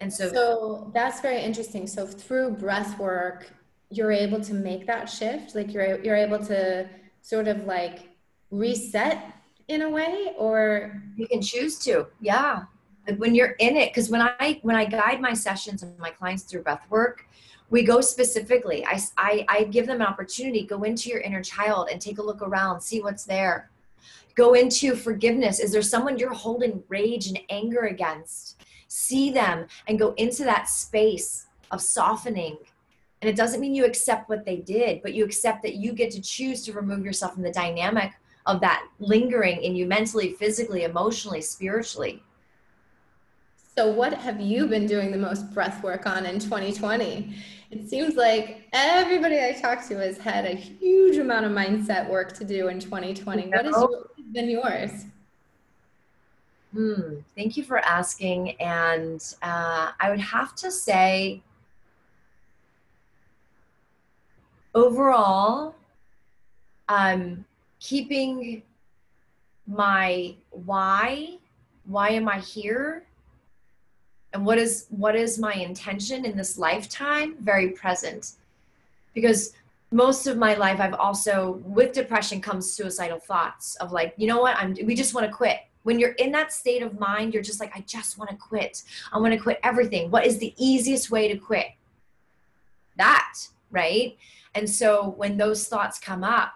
And 0.00 0.12
so, 0.12 0.30
so 0.30 0.90
that's 0.92 1.22
very 1.22 1.40
interesting. 1.40 1.86
So 1.86 2.06
through 2.06 2.50
breath 2.50 2.98
work, 2.98 3.50
you're 3.88 4.12
able 4.12 4.42
to 4.42 4.52
make 4.52 4.86
that 4.86 5.06
shift. 5.06 5.54
Like 5.54 5.72
you're, 5.72 6.02
you're 6.02 6.16
able 6.16 6.44
to 6.44 6.86
sort 7.22 7.48
of 7.48 7.64
like 7.64 8.10
reset 8.50 9.24
in 9.68 9.80
a 9.80 9.88
way 9.88 10.34
or 10.36 11.02
you 11.16 11.26
can 11.26 11.40
choose 11.40 11.78
to. 11.78 12.08
Yeah 12.20 12.64
when 13.18 13.34
you're 13.34 13.56
in 13.58 13.76
it 13.76 13.90
because 13.90 14.08
when 14.08 14.22
i 14.22 14.58
when 14.62 14.76
i 14.76 14.84
guide 14.84 15.20
my 15.20 15.32
sessions 15.32 15.82
and 15.82 15.96
my 15.98 16.10
clients 16.10 16.44
through 16.44 16.62
breath 16.62 16.84
work 16.90 17.26
we 17.70 17.82
go 17.82 18.00
specifically 18.00 18.84
I, 18.86 19.00
I 19.16 19.46
i 19.48 19.64
give 19.64 19.86
them 19.86 20.00
an 20.00 20.06
opportunity 20.06 20.64
go 20.64 20.82
into 20.82 21.08
your 21.10 21.20
inner 21.20 21.42
child 21.42 21.88
and 21.90 22.00
take 22.00 22.18
a 22.18 22.22
look 22.22 22.42
around 22.42 22.80
see 22.80 23.00
what's 23.02 23.24
there. 23.24 23.70
Go 24.34 24.54
into 24.54 24.96
forgiveness. 24.96 25.60
Is 25.60 25.72
there 25.72 25.82
someone 25.82 26.18
you're 26.18 26.32
holding 26.32 26.82
rage 26.88 27.28
and 27.28 27.38
anger 27.50 27.82
against? 27.82 28.60
See 28.88 29.30
them 29.30 29.66
and 29.86 29.98
go 29.98 30.12
into 30.16 30.44
that 30.44 30.68
space 30.68 31.46
of 31.70 31.80
softening. 31.80 32.56
And 33.22 33.30
it 33.30 33.36
doesn't 33.36 33.60
mean 33.60 33.74
you 33.74 33.84
accept 33.84 34.28
what 34.28 34.44
they 34.44 34.56
did 34.56 35.00
but 35.00 35.14
you 35.14 35.24
accept 35.24 35.62
that 35.62 35.76
you 35.76 35.92
get 35.92 36.10
to 36.10 36.20
choose 36.20 36.62
to 36.64 36.72
remove 36.72 37.04
yourself 37.04 37.32
from 37.32 37.42
the 37.42 37.52
dynamic 37.52 38.12
of 38.44 38.60
that 38.60 38.86
lingering 38.98 39.62
in 39.62 39.74
you 39.74 39.86
mentally 39.86 40.32
physically 40.32 40.84
emotionally 40.84 41.40
spiritually 41.40 42.22
so, 43.76 43.90
what 43.90 44.14
have 44.14 44.40
you 44.40 44.66
been 44.66 44.86
doing 44.86 45.10
the 45.10 45.18
most 45.18 45.52
breath 45.52 45.82
work 45.82 46.06
on 46.06 46.26
in 46.26 46.38
2020? 46.38 47.34
It 47.72 47.88
seems 47.88 48.14
like 48.14 48.68
everybody 48.72 49.40
I 49.40 49.50
talk 49.52 49.84
to 49.88 49.96
has 49.96 50.16
had 50.16 50.44
a 50.44 50.54
huge 50.54 51.16
amount 51.16 51.46
of 51.46 51.50
mindset 51.50 52.08
work 52.08 52.32
to 52.34 52.44
do 52.44 52.68
in 52.68 52.78
2020. 52.78 53.48
What 53.48 53.64
has 53.66 53.84
been 54.32 54.48
yours? 54.48 55.06
Hmm, 56.72 57.16
thank 57.36 57.56
you 57.56 57.64
for 57.64 57.78
asking. 57.78 58.52
And 58.60 59.20
uh, 59.42 59.90
I 59.98 60.08
would 60.08 60.20
have 60.20 60.54
to 60.56 60.70
say, 60.70 61.42
overall, 64.72 65.74
um, 66.88 67.44
keeping 67.80 68.62
my 69.66 70.36
why, 70.50 71.38
why 71.86 72.10
am 72.10 72.28
I 72.28 72.38
here? 72.38 73.04
And 74.34 74.44
what 74.44 74.58
is 74.58 74.86
what 74.90 75.14
is 75.14 75.38
my 75.38 75.54
intention 75.54 76.24
in 76.24 76.36
this 76.36 76.58
lifetime? 76.58 77.36
Very 77.38 77.70
present. 77.70 78.32
Because 79.14 79.52
most 79.92 80.26
of 80.26 80.36
my 80.36 80.54
life 80.54 80.80
I've 80.80 80.94
also 80.94 81.62
with 81.64 81.92
depression 81.92 82.40
comes 82.40 82.70
suicidal 82.70 83.20
thoughts 83.20 83.76
of 83.76 83.92
like, 83.92 84.12
you 84.16 84.26
know 84.26 84.40
what? 84.40 84.56
I'm 84.56 84.76
we 84.84 84.96
just 84.96 85.14
want 85.14 85.26
to 85.28 85.32
quit. 85.32 85.60
When 85.84 86.00
you're 86.00 86.12
in 86.12 86.32
that 86.32 86.52
state 86.52 86.82
of 86.82 86.98
mind, 86.98 87.32
you're 87.32 87.44
just 87.44 87.60
like 87.60 87.74
I 87.76 87.80
just 87.86 88.18
want 88.18 88.28
to 88.30 88.36
quit. 88.36 88.82
I 89.12 89.18
want 89.18 89.32
to 89.32 89.38
quit 89.38 89.60
everything. 89.62 90.10
What 90.10 90.26
is 90.26 90.38
the 90.38 90.52
easiest 90.58 91.12
way 91.12 91.28
to 91.28 91.38
quit? 91.38 91.68
That, 92.96 93.34
right? 93.70 94.16
And 94.56 94.68
so 94.68 95.14
when 95.16 95.36
those 95.36 95.68
thoughts 95.68 96.00
come 96.00 96.24
up, 96.24 96.54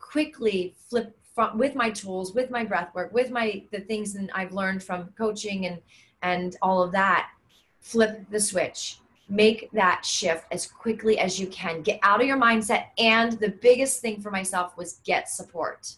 quickly 0.00 0.74
flip 0.88 1.16
from, 1.40 1.56
with 1.56 1.74
my 1.74 1.88
tools, 1.88 2.34
with 2.34 2.50
my 2.50 2.64
breath 2.64 2.94
work, 2.94 3.14
with 3.14 3.30
my 3.30 3.62
the 3.70 3.80
things 3.80 4.12
that 4.12 4.28
I've 4.34 4.52
learned 4.52 4.82
from 4.82 5.08
coaching 5.16 5.64
and 5.64 5.80
and 6.20 6.54
all 6.60 6.82
of 6.82 6.92
that, 6.92 7.30
flip 7.78 8.26
the 8.30 8.38
switch. 8.38 8.98
Make 9.30 9.70
that 9.72 10.04
shift 10.04 10.44
as 10.52 10.66
quickly 10.66 11.18
as 11.18 11.40
you 11.40 11.46
can. 11.46 11.80
Get 11.80 11.98
out 12.02 12.20
of 12.20 12.26
your 12.26 12.36
mindset. 12.36 12.88
And 12.98 13.32
the 13.40 13.48
biggest 13.48 14.02
thing 14.02 14.20
for 14.20 14.30
myself 14.30 14.76
was 14.76 15.00
get 15.04 15.30
support. 15.30 15.94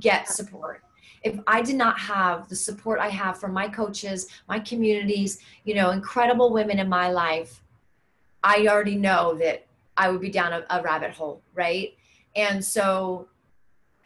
Get 0.00 0.28
support. 0.28 0.82
If 1.22 1.38
I 1.46 1.62
did 1.62 1.76
not 1.76 1.98
have 1.98 2.48
the 2.48 2.56
support 2.56 2.98
I 3.00 3.08
have 3.08 3.40
from 3.40 3.54
my 3.54 3.68
coaches, 3.68 4.28
my 4.48 4.58
communities, 4.58 5.40
you 5.64 5.76
know, 5.76 5.92
incredible 5.92 6.52
women 6.52 6.78
in 6.78 6.90
my 6.90 7.10
life, 7.10 7.62
I 8.44 8.66
already 8.66 8.96
know 8.96 9.34
that 9.38 9.66
I 9.96 10.10
would 10.10 10.20
be 10.20 10.30
down 10.30 10.52
a, 10.52 10.66
a 10.68 10.82
rabbit 10.82 11.12
hole, 11.12 11.40
right? 11.54 11.94
And 12.36 12.62
so 12.62 13.28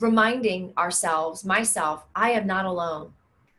reminding 0.03 0.73
ourselves, 0.77 1.45
myself, 1.45 2.05
I 2.15 2.33
am 2.33 2.47
not 2.47 2.65
alone. 2.65 3.13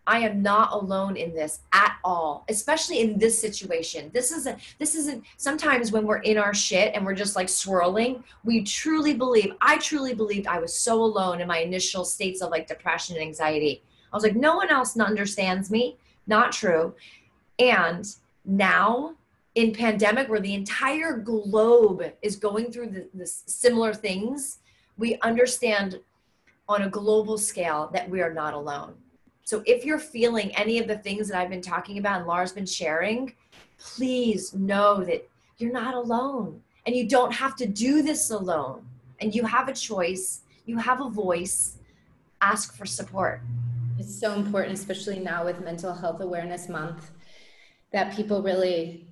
I 0.06 0.19
am 0.19 0.41
not 0.41 0.73
alone 0.73 1.15
in 1.15 1.34
this 1.34 1.62
at 1.71 1.95
all, 2.03 2.43
especially 2.49 2.99
in 2.99 3.17
this 3.17 3.39
situation. 3.39 4.12
This 4.13 4.34
isn't, 4.34 4.60
this 4.77 4.95
isn't, 4.95 5.23
sometimes 5.38 5.93
when 5.93 6.06
we're 6.06 6.17
in 6.17 6.38
our 6.38 6.53
shit 6.53 6.93
and 6.93 7.06
we're 7.06 7.15
just 7.15 7.38
like 7.38 7.47
swirling, 7.47 8.23
we 8.43 8.63
truly 8.63 9.13
believe, 9.13 9.53
I 9.62 9.77
truly 9.77 10.13
believed 10.13 10.47
I 10.47 10.60
was 10.60 10.75
so 10.75 11.01
alone 11.01 11.39
in 11.39 11.47
my 11.47 11.60
initial 11.60 12.03
states 12.03 12.41
of 12.41 12.51
like 12.51 12.67
depression 12.67 13.15
and 13.15 13.23
anxiety. 13.23 13.82
I 14.12 14.15
was 14.17 14.23
like, 14.23 14.36
no 14.36 14.58
one 14.58 14.69
else 14.69 14.99
understands 14.99 15.71
me. 15.71 15.97
Not 16.27 16.51
true. 16.51 16.93
And 17.58 18.06
now 18.43 19.15
in 19.56 19.71
pandemic 19.71 20.27
where 20.27 20.41
the 20.41 20.53
entire 20.53 21.15
globe 21.17 22.03
is 22.21 22.36
going 22.36 22.71
through 22.71 22.89
the, 22.89 23.08
the 23.13 23.25
similar 23.25 23.93
things, 23.93 24.60
we 24.97 25.17
understand 25.21 25.99
on 26.67 26.84
a 26.84 26.89
global 26.89 27.38
scale 27.38 27.89
that 27.93 28.10
we 28.10 28.21
are 28.21 28.34
not 28.34 28.54
alone. 28.54 28.95
So 29.43 29.62
if 29.65 29.84
you're 29.84 29.99
feeling 29.99 30.56
any 30.56 30.80
of 30.80 30.88
the 30.88 30.97
things 30.97 31.28
that 31.28 31.38
I've 31.38 31.49
been 31.49 31.62
talking 31.62 31.97
about 31.97 32.19
and 32.19 32.28
Laura's 32.28 32.54
been 32.54 32.65
sharing, 32.65 33.34
please 33.78 34.54
know 34.54 35.04
that 35.04 35.28
you're 35.58 35.73
not 35.73 35.93
alone 35.93 36.62
and 36.86 36.95
you 36.95 37.08
don't 37.08 37.34
have 37.34 37.56
to 37.58 37.65
do 37.65 38.02
this 38.02 38.32
alone. 38.32 38.86
And 39.19 39.36
you 39.36 39.45
have 39.45 39.67
a 39.67 39.73
choice, 39.73 40.41
you 40.65 40.78
have 40.78 41.02
a 41.02 41.10
voice. 41.10 41.78
Ask 42.41 42.76
for 42.76 42.86
support. 42.86 43.41
It's 43.99 44.13
so 44.19 44.34
important, 44.34 44.78
especially 44.78 45.19
now 45.19 45.45
with 45.45 45.62
Mental 45.62 45.93
Health 45.93 46.19
Awareness 46.19 46.67
Month, 46.67 47.12
that 47.91 48.15
people 48.15 48.41
really 48.41 49.08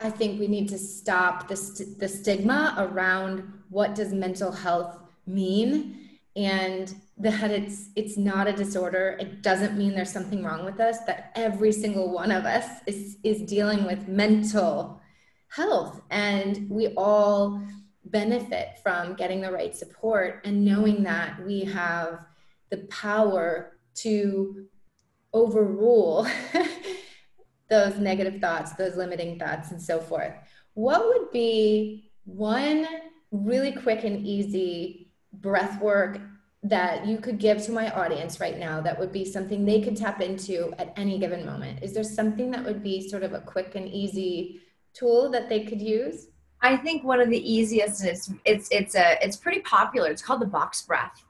I 0.00 0.10
think 0.10 0.38
we 0.38 0.46
need 0.46 0.68
to 0.68 0.78
stop 0.78 1.48
the, 1.48 1.56
st- 1.56 1.98
the 1.98 2.06
stigma 2.08 2.74
around 2.78 3.52
what 3.68 3.96
does 3.96 4.12
mental 4.12 4.52
health 4.52 4.96
mean 5.26 6.07
and 6.38 6.94
that 7.16 7.50
it's 7.50 7.88
it's 7.96 8.16
not 8.16 8.46
a 8.46 8.52
disorder. 8.52 9.16
It 9.18 9.42
doesn't 9.42 9.76
mean 9.76 9.92
there's 9.94 10.12
something 10.12 10.44
wrong 10.44 10.64
with 10.64 10.78
us 10.78 11.00
that 11.00 11.32
every 11.34 11.72
single 11.72 12.12
one 12.12 12.30
of 12.30 12.44
us 12.44 12.80
is 12.86 13.18
is 13.24 13.42
dealing 13.42 13.84
with 13.84 14.06
mental 14.06 15.00
health. 15.48 16.00
And 16.10 16.70
we 16.70 16.94
all 16.96 17.60
benefit 18.04 18.78
from 18.84 19.14
getting 19.14 19.40
the 19.40 19.50
right 19.50 19.74
support 19.74 20.42
and 20.44 20.64
knowing 20.64 21.02
that 21.02 21.44
we 21.44 21.64
have 21.64 22.20
the 22.70 22.78
power 22.88 23.76
to 23.96 24.68
overrule 25.32 26.26
those 27.68 27.98
negative 27.98 28.40
thoughts 28.40 28.72
those 28.74 28.96
limiting 28.96 29.40
thoughts 29.40 29.72
and 29.72 29.82
so 29.82 29.98
forth. 29.98 30.34
What 30.74 31.04
would 31.04 31.32
be 31.32 32.12
one 32.24 32.86
really 33.32 33.72
quick 33.72 34.04
and 34.04 34.24
easy 34.24 35.07
breath 35.32 35.80
work 35.80 36.20
that 36.64 37.06
you 37.06 37.18
could 37.18 37.38
give 37.38 37.62
to 37.64 37.72
my 37.72 37.90
audience 37.90 38.40
right 38.40 38.58
now 38.58 38.80
that 38.80 38.98
would 38.98 39.12
be 39.12 39.24
something 39.24 39.64
they 39.64 39.80
could 39.80 39.96
tap 39.96 40.20
into 40.20 40.72
at 40.78 40.92
any 40.96 41.18
given 41.18 41.46
moment? 41.46 41.82
Is 41.82 41.92
there 41.92 42.04
something 42.04 42.50
that 42.50 42.64
would 42.64 42.82
be 42.82 43.08
sort 43.08 43.22
of 43.22 43.32
a 43.32 43.40
quick 43.40 43.74
and 43.74 43.88
easy 43.88 44.60
tool 44.92 45.30
that 45.30 45.48
they 45.48 45.64
could 45.64 45.80
use? 45.80 46.28
I 46.60 46.76
think 46.76 47.04
one 47.04 47.20
of 47.20 47.30
the 47.30 47.52
easiest 47.52 48.04
is 48.04 48.32
it's 48.44 48.68
it's 48.72 48.96
a 48.96 49.16
it's 49.24 49.36
pretty 49.36 49.60
popular. 49.60 50.10
It's 50.10 50.22
called 50.22 50.40
the 50.40 50.46
box 50.46 50.82
breath. 50.82 51.24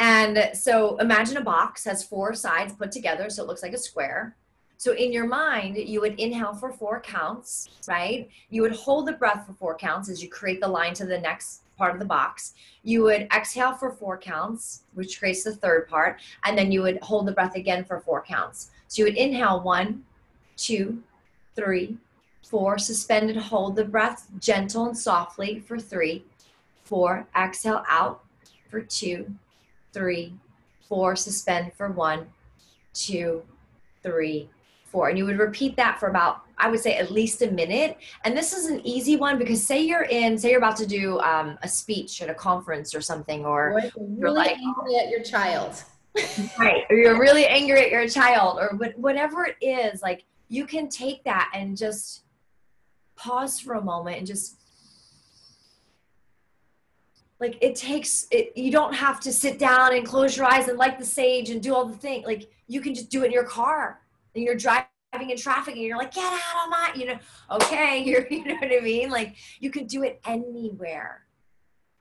And 0.00 0.50
so 0.54 0.96
imagine 0.98 1.36
a 1.36 1.40
box 1.40 1.84
has 1.84 2.04
four 2.04 2.34
sides 2.34 2.72
put 2.72 2.92
together 2.92 3.30
so 3.30 3.42
it 3.42 3.48
looks 3.48 3.62
like 3.62 3.72
a 3.72 3.78
square. 3.78 4.36
So 4.76 4.92
in 4.92 5.12
your 5.12 5.26
mind, 5.26 5.76
you 5.76 6.00
would 6.00 6.18
inhale 6.20 6.54
for 6.54 6.72
four 6.72 7.00
counts, 7.00 7.68
right? 7.88 8.28
You 8.48 8.62
would 8.62 8.76
hold 8.76 9.06
the 9.06 9.12
breath 9.12 9.44
for 9.44 9.52
four 9.54 9.76
counts 9.76 10.08
as 10.08 10.22
you 10.22 10.28
create 10.28 10.60
the 10.60 10.68
line 10.68 10.94
to 10.94 11.04
the 11.04 11.18
next 11.18 11.62
part 11.78 11.94
of 11.94 12.00
the 12.00 12.04
box. 12.04 12.54
You 12.82 13.04
would 13.04 13.28
exhale 13.34 13.72
for 13.72 13.92
four 13.92 14.18
counts, 14.18 14.82
which 14.94 15.18
creates 15.18 15.44
the 15.44 15.54
third 15.54 15.88
part, 15.88 16.20
and 16.44 16.58
then 16.58 16.72
you 16.72 16.82
would 16.82 16.98
hold 17.02 17.26
the 17.26 17.32
breath 17.32 17.54
again 17.54 17.84
for 17.84 18.00
four 18.00 18.22
counts. 18.22 18.70
So 18.88 19.02
you 19.02 19.04
would 19.04 19.16
inhale 19.16 19.62
one, 19.62 20.04
two, 20.56 21.02
three, 21.54 21.96
four, 22.42 22.78
suspend 22.78 23.30
and 23.30 23.38
hold 23.38 23.76
the 23.76 23.84
breath 23.84 24.28
gentle 24.38 24.86
and 24.86 24.98
softly 24.98 25.60
for 25.60 25.78
three, 25.78 26.24
four, 26.84 27.26
exhale 27.36 27.84
out 27.88 28.24
for 28.70 28.80
two, 28.80 29.34
three, 29.92 30.34
four, 30.88 31.14
suspend 31.14 31.72
for 31.74 31.90
one, 31.90 32.26
two, 32.94 33.42
three, 34.02 34.48
four. 34.86 35.08
And 35.08 35.18
you 35.18 35.26
would 35.26 35.38
repeat 35.38 35.76
that 35.76 36.00
for 36.00 36.08
about, 36.08 36.42
I 36.58 36.68
would 36.68 36.80
say, 36.80 36.96
at 36.96 37.10
least 37.10 37.42
a 37.42 37.50
minute. 37.50 37.98
And 38.24 38.36
this 38.36 38.52
is 38.52 38.66
an 38.66 38.80
easy 38.86 39.16
one 39.16 39.38
because 39.38 39.64
say 39.64 39.80
you're 39.80 40.04
in, 40.04 40.36
say 40.38 40.50
you're 40.50 40.58
about 40.58 40.76
to 40.78 40.86
do 40.86 41.18
um, 41.20 41.58
a 41.62 41.68
speech 41.68 42.20
at 42.22 42.30
a 42.30 42.34
conference 42.34 42.94
or 42.94 43.00
something, 43.00 43.44
or 43.44 43.74
really 43.74 44.18
you're 44.18 44.30
like 44.30 44.56
angry 44.56 44.96
at 44.96 45.08
your 45.08 45.22
child. 45.22 45.82
right. 46.58 46.84
Or 46.90 46.96
you're 46.96 47.18
really 47.18 47.46
angry 47.46 47.80
at 47.80 47.90
your 47.90 48.08
child, 48.08 48.58
or 48.58 48.76
whatever 48.96 49.46
it 49.46 49.56
is, 49.60 50.02
like 50.02 50.24
you 50.48 50.66
can 50.66 50.88
take 50.88 51.22
that 51.24 51.50
and 51.54 51.76
just 51.76 52.22
pause 53.16 53.60
for 53.60 53.74
a 53.74 53.82
moment 53.82 54.18
and 54.18 54.26
just 54.26 54.56
like 57.40 57.58
it 57.60 57.74
takes 57.74 58.26
it 58.30 58.52
you 58.56 58.70
don't 58.70 58.94
have 58.94 59.20
to 59.20 59.32
sit 59.32 59.58
down 59.58 59.94
and 59.94 60.06
close 60.06 60.36
your 60.36 60.46
eyes 60.46 60.68
and 60.68 60.78
light 60.78 60.98
the 60.98 61.04
sage 61.04 61.50
and 61.50 61.62
do 61.62 61.74
all 61.74 61.84
the 61.84 61.96
thing 61.96 62.22
like 62.24 62.48
you 62.66 62.80
can 62.80 62.94
just 62.94 63.10
do 63.10 63.22
it 63.22 63.26
in 63.26 63.32
your 63.32 63.44
car 63.44 64.00
and 64.34 64.44
you're 64.44 64.54
driving 64.54 64.86
in 65.12 65.36
traffic 65.36 65.74
and 65.74 65.82
you're 65.82 65.96
like, 65.96 66.14
get 66.14 66.24
out 66.24 66.64
of 66.64 66.70
my, 66.70 66.92
you 66.94 67.06
know, 67.06 67.18
okay, 67.50 68.02
you're, 68.04 68.26
you 68.30 68.44
know 68.44 68.54
what 68.54 68.70
I 68.72 68.80
mean? 68.80 69.10
Like 69.10 69.36
you 69.60 69.70
can 69.70 69.86
do 69.86 70.02
it 70.02 70.20
anywhere. 70.26 71.24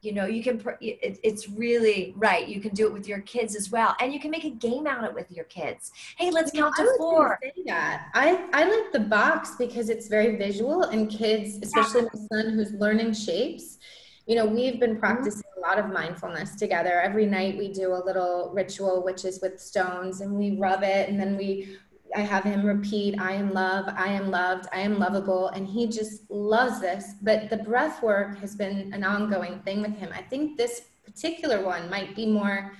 You 0.01 0.13
know, 0.13 0.25
you 0.25 0.43
can, 0.43 0.61
it, 0.79 1.19
it's 1.23 1.49
really 1.49 2.13
right. 2.15 2.47
You 2.47 2.61
can 2.61 2.73
do 2.73 2.85
it 2.85 2.93
with 2.93 3.07
your 3.07 3.19
kids 3.21 3.55
as 3.55 3.71
well. 3.71 3.95
And 3.99 4.13
you 4.13 4.19
can 4.19 4.29
make 4.29 4.43
a 4.43 4.51
game 4.51 4.85
out 4.85 4.99
of 4.99 5.05
it 5.05 5.13
with 5.13 5.31
your 5.31 5.45
kids. 5.45 5.91
Hey, 6.17 6.29
let's 6.29 6.51
count 6.51 6.75
to 6.75 6.87
four. 6.97 7.39
Say 7.41 7.63
that. 7.65 8.09
I, 8.13 8.47
I 8.53 8.69
like 8.69 8.91
the 8.93 8.99
box 8.99 9.55
because 9.57 9.89
it's 9.89 10.07
very 10.07 10.35
visual 10.35 10.83
and 10.83 11.09
kids, 11.09 11.57
especially 11.63 12.03
my 12.03 12.27
son 12.31 12.53
who's 12.53 12.73
learning 12.73 13.13
shapes, 13.13 13.79
you 14.27 14.35
know, 14.35 14.45
we've 14.45 14.79
been 14.79 14.91
mm-hmm. 14.91 14.99
practicing 14.99 15.43
a 15.57 15.59
lot 15.61 15.79
of 15.79 15.89
mindfulness 15.89 16.55
together. 16.55 16.99
Every 16.99 17.25
night 17.25 17.57
we 17.57 17.69
do 17.71 17.93
a 17.93 18.01
little 18.03 18.51
ritual, 18.53 19.01
which 19.03 19.23
is 19.23 19.39
with 19.41 19.59
stones, 19.59 20.19
and 20.19 20.33
we 20.33 20.57
rub 20.57 20.83
it, 20.83 21.09
and 21.09 21.17
then 21.17 21.37
we 21.37 21.77
I 22.15 22.21
have 22.21 22.43
him 22.43 22.65
repeat, 22.65 23.19
I 23.19 23.33
am 23.33 23.53
love, 23.53 23.85
I 23.87 24.07
am 24.07 24.31
loved, 24.31 24.67
I 24.73 24.79
am 24.79 24.99
lovable. 24.99 25.49
And 25.49 25.67
he 25.67 25.87
just 25.87 26.29
loves 26.29 26.79
this. 26.79 27.15
But 27.21 27.49
the 27.49 27.57
breath 27.57 28.01
work 28.01 28.37
has 28.39 28.55
been 28.55 28.93
an 28.93 29.03
ongoing 29.03 29.59
thing 29.59 29.81
with 29.81 29.95
him. 29.95 30.09
I 30.13 30.21
think 30.21 30.57
this 30.57 30.83
particular 31.05 31.63
one 31.63 31.89
might 31.89 32.15
be 32.15 32.25
more 32.25 32.73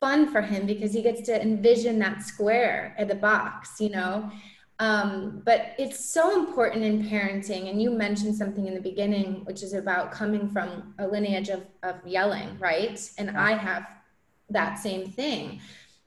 fun 0.00 0.30
for 0.30 0.40
him 0.40 0.66
because 0.66 0.92
he 0.92 1.02
gets 1.02 1.22
to 1.22 1.42
envision 1.42 1.98
that 1.98 2.22
square 2.22 2.94
at 2.98 3.08
the 3.08 3.14
box, 3.14 3.80
you 3.80 3.90
know. 3.90 4.30
Um, 4.80 5.42
but 5.44 5.74
it's 5.76 6.04
so 6.04 6.38
important 6.38 6.84
in 6.84 7.02
parenting. 7.08 7.68
And 7.68 7.82
you 7.82 7.90
mentioned 7.90 8.36
something 8.36 8.66
in 8.66 8.74
the 8.74 8.80
beginning, 8.80 9.44
which 9.44 9.62
is 9.62 9.72
about 9.72 10.12
coming 10.12 10.48
from 10.48 10.94
a 10.98 11.06
lineage 11.06 11.48
of, 11.48 11.64
of 11.82 11.96
yelling, 12.06 12.56
right? 12.60 13.00
And 13.18 13.36
I 13.36 13.52
have 13.56 13.88
that 14.50 14.78
same 14.78 15.10
thing 15.10 15.60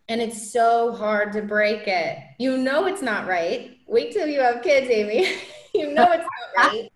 and 0.09 0.21
it's 0.21 0.51
so 0.51 0.93
hard 0.93 1.31
to 1.33 1.41
break 1.41 1.87
it. 1.87 2.17
You 2.39 2.57
know 2.57 2.85
it's 2.87 3.01
not 3.01 3.27
right. 3.27 3.77
Wait 3.87 4.11
till 4.11 4.27
you 4.27 4.39
have 4.41 4.61
kids, 4.61 4.89
Amy. 4.89 5.25
you 5.73 5.93
know 5.93 6.11
it's 6.11 6.27
not 6.57 6.71
right. 6.71 6.91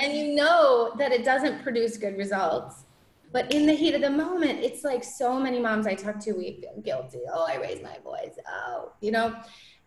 And 0.00 0.12
you 0.12 0.34
know 0.34 0.92
that 0.98 1.12
it 1.12 1.24
doesn't 1.24 1.62
produce 1.62 1.96
good 1.96 2.18
results. 2.18 2.84
But 3.32 3.54
in 3.54 3.64
the 3.64 3.72
heat 3.72 3.94
of 3.94 4.02
the 4.02 4.10
moment, 4.10 4.58
it's 4.58 4.82
like 4.82 5.04
so 5.04 5.38
many 5.38 5.60
moms 5.60 5.86
I 5.86 5.94
talk 5.94 6.18
to, 6.20 6.32
we 6.32 6.60
feel 6.60 6.80
guilty. 6.82 7.20
Oh, 7.32 7.46
I 7.48 7.56
raised 7.56 7.82
my 7.82 7.96
voice. 8.02 8.36
Oh, 8.46 8.92
you 9.00 9.12
know. 9.12 9.36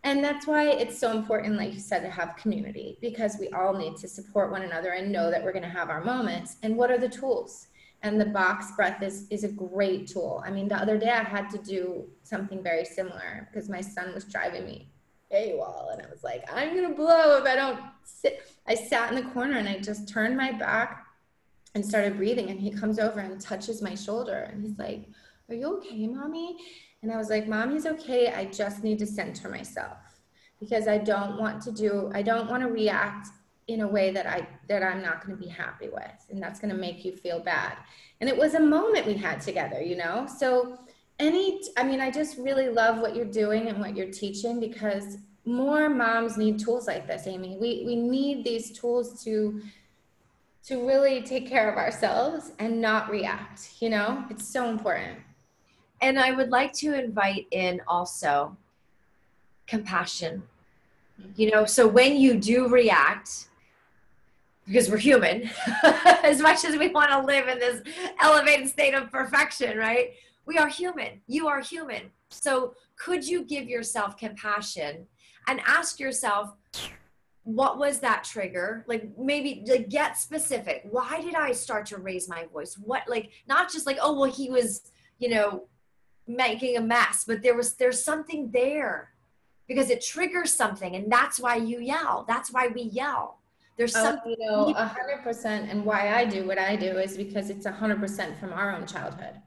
and 0.02 0.22
that's 0.22 0.46
why 0.46 0.68
it's 0.68 0.98
so 0.98 1.10
important 1.10 1.56
like 1.56 1.72
you 1.72 1.80
said 1.80 2.00
to 2.00 2.10
have 2.10 2.36
community 2.36 2.98
because 3.00 3.36
we 3.38 3.48
all 3.50 3.74
need 3.74 3.96
to 3.96 4.08
support 4.08 4.50
one 4.50 4.62
another 4.62 4.90
and 4.92 5.10
know 5.10 5.30
that 5.30 5.42
we're 5.42 5.52
going 5.52 5.62
to 5.62 5.68
have 5.68 5.90
our 5.90 6.04
moments 6.04 6.56
and 6.62 6.76
what 6.76 6.90
are 6.90 6.98
the 6.98 7.08
tools 7.08 7.68
and 8.04 8.20
the 8.20 8.26
box 8.26 8.70
breath 8.76 9.02
is 9.02 9.26
is 9.30 9.42
a 9.42 9.48
great 9.48 10.06
tool. 10.06 10.42
I 10.46 10.50
mean 10.50 10.68
the 10.68 10.76
other 10.76 10.96
day 10.98 11.10
i 11.10 11.24
had 11.24 11.50
to 11.50 11.58
do 11.58 12.04
something 12.22 12.62
very 12.62 12.84
similar 12.84 13.48
because 13.50 13.68
my 13.68 13.80
son 13.80 14.14
was 14.14 14.24
driving 14.24 14.64
me 14.64 14.90
AWOL 15.32 15.92
and 15.92 16.00
i 16.06 16.08
was 16.08 16.22
like 16.22 16.44
i'm 16.52 16.76
to 16.76 16.94
blow 16.94 17.38
if 17.38 17.44
i 17.44 17.56
don't 17.56 17.80
sit. 18.04 18.34
I 18.68 18.74
sat 18.76 19.10
in 19.10 19.16
the 19.16 19.30
corner 19.32 19.56
and 19.56 19.68
i 19.68 19.78
just 19.78 20.08
turned 20.08 20.36
my 20.36 20.52
back 20.52 21.06
and 21.74 21.84
started 21.84 22.16
breathing 22.16 22.50
and 22.50 22.60
he 22.60 22.70
comes 22.70 23.00
over 23.00 23.18
and 23.18 23.40
touches 23.40 23.82
my 23.82 23.96
shoulder 23.96 24.48
and 24.50 24.62
he's 24.62 24.78
like 24.78 25.08
are 25.48 25.54
you 25.54 25.76
okay 25.76 26.06
mommy? 26.06 26.56
And 27.02 27.12
I 27.12 27.16
was 27.18 27.28
like, 27.28 27.46
Mommy's 27.46 27.86
okay. 27.86 28.32
I 28.32 28.46
just 28.46 28.82
need 28.82 28.98
to 29.00 29.06
center 29.06 29.48
myself 29.48 29.98
because 30.58 30.88
I 30.88 30.98
don't 30.98 31.38
want 31.38 31.60
to 31.64 31.72
do, 31.72 32.10
I 32.14 32.22
don't 32.22 32.48
want 32.48 32.62
to 32.62 32.68
react 32.68 33.28
in 33.68 33.80
a 33.80 33.88
way 33.88 34.10
that 34.10 34.26
I 34.26 34.46
that 34.68 34.82
I'm 34.82 35.02
not 35.02 35.24
going 35.24 35.36
to 35.36 35.42
be 35.42 35.48
happy 35.48 35.88
with 35.88 36.26
and 36.30 36.42
that's 36.42 36.60
going 36.60 36.72
to 36.72 36.78
make 36.78 37.04
you 37.04 37.12
feel 37.12 37.40
bad. 37.40 37.76
And 38.20 38.28
it 38.28 38.36
was 38.36 38.54
a 38.54 38.60
moment 38.60 39.06
we 39.06 39.14
had 39.14 39.40
together, 39.40 39.82
you 39.82 39.96
know? 39.96 40.26
So 40.26 40.78
any 41.18 41.60
I 41.76 41.84
mean 41.84 42.00
I 42.00 42.10
just 42.10 42.38
really 42.38 42.68
love 42.68 42.98
what 42.98 43.16
you're 43.16 43.24
doing 43.24 43.68
and 43.68 43.78
what 43.78 43.96
you're 43.96 44.12
teaching 44.12 44.60
because 44.60 45.18
more 45.46 45.88
moms 45.88 46.36
need 46.36 46.58
tools 46.58 46.86
like 46.86 47.06
this, 47.06 47.26
Amy. 47.26 47.56
We 47.60 47.84
we 47.86 47.96
need 47.96 48.44
these 48.44 48.78
tools 48.78 49.22
to 49.24 49.60
to 50.66 50.86
really 50.86 51.22
take 51.22 51.46
care 51.46 51.70
of 51.70 51.76
ourselves 51.76 52.52
and 52.58 52.80
not 52.80 53.10
react, 53.10 53.74
you 53.80 53.90
know? 53.90 54.24
It's 54.30 54.46
so 54.46 54.70
important 54.70 55.18
and 56.04 56.18
I 56.18 56.32
would 56.32 56.50
like 56.50 56.72
to 56.74 56.92
invite 56.92 57.46
in 57.50 57.80
also 57.88 58.56
compassion. 59.66 60.42
You 61.36 61.50
know, 61.50 61.64
so 61.64 61.86
when 61.86 62.16
you 62.16 62.38
do 62.38 62.68
react, 62.68 63.48
because 64.66 64.90
we're 64.90 64.98
human, 64.98 65.50
as 66.22 66.40
much 66.40 66.64
as 66.64 66.76
we 66.76 66.88
want 66.88 67.10
to 67.10 67.20
live 67.20 67.48
in 67.48 67.58
this 67.58 67.82
elevated 68.20 68.68
state 68.68 68.94
of 68.94 69.10
perfection, 69.10 69.76
right? 69.78 70.12
We 70.46 70.58
are 70.58 70.68
human. 70.68 71.20
You 71.26 71.48
are 71.48 71.60
human. 71.60 72.10
So 72.30 72.74
could 72.96 73.26
you 73.26 73.44
give 73.44 73.68
yourself 73.68 74.16
compassion 74.16 75.06
and 75.46 75.60
ask 75.66 76.00
yourself, 76.00 76.54
what 77.42 77.76
was 77.76 77.98
that 77.98 78.24
trigger 78.24 78.86
like 78.88 79.06
maybe 79.18 79.62
like 79.68 79.90
get 79.90 80.16
specific 80.16 80.80
why 80.90 81.20
did 81.20 81.34
i 81.34 81.52
start 81.52 81.84
to 81.84 81.98
raise 81.98 82.26
my 82.26 82.46
voice 82.46 82.78
what 82.82 83.02
like 83.06 83.32
not 83.46 83.70
just 83.70 83.84
like 83.84 83.98
oh 84.00 84.18
well 84.18 84.32
he 84.32 84.48
was 84.48 84.90
you 85.18 85.28
know 85.28 85.64
making 86.26 86.76
a 86.76 86.80
mess, 86.80 87.24
but 87.26 87.42
there 87.42 87.54
was 87.54 87.74
there's 87.74 88.02
something 88.02 88.50
there 88.52 89.10
because 89.66 89.90
it 89.90 90.04
triggers 90.04 90.52
something, 90.52 90.94
and 90.94 91.10
that's 91.10 91.38
why 91.38 91.56
you 91.56 91.80
yell. 91.80 92.24
That's 92.26 92.52
why 92.52 92.68
we 92.68 92.82
yell. 92.82 93.38
There's 93.76 93.96
oh, 93.96 94.02
something. 94.02 94.36
You 94.38 94.46
know, 94.46 94.74
a 94.76 94.86
hundred 94.86 95.22
percent, 95.22 95.70
and 95.70 95.84
why 95.84 96.14
I 96.14 96.24
do 96.24 96.46
what 96.46 96.58
I 96.58 96.76
do 96.76 96.98
is 96.98 97.16
because 97.16 97.50
it's 97.50 97.66
a 97.66 97.72
hundred 97.72 98.00
percent 98.00 98.38
from 98.38 98.52
our 98.52 98.74
own 98.74 98.86
childhood. 98.86 99.40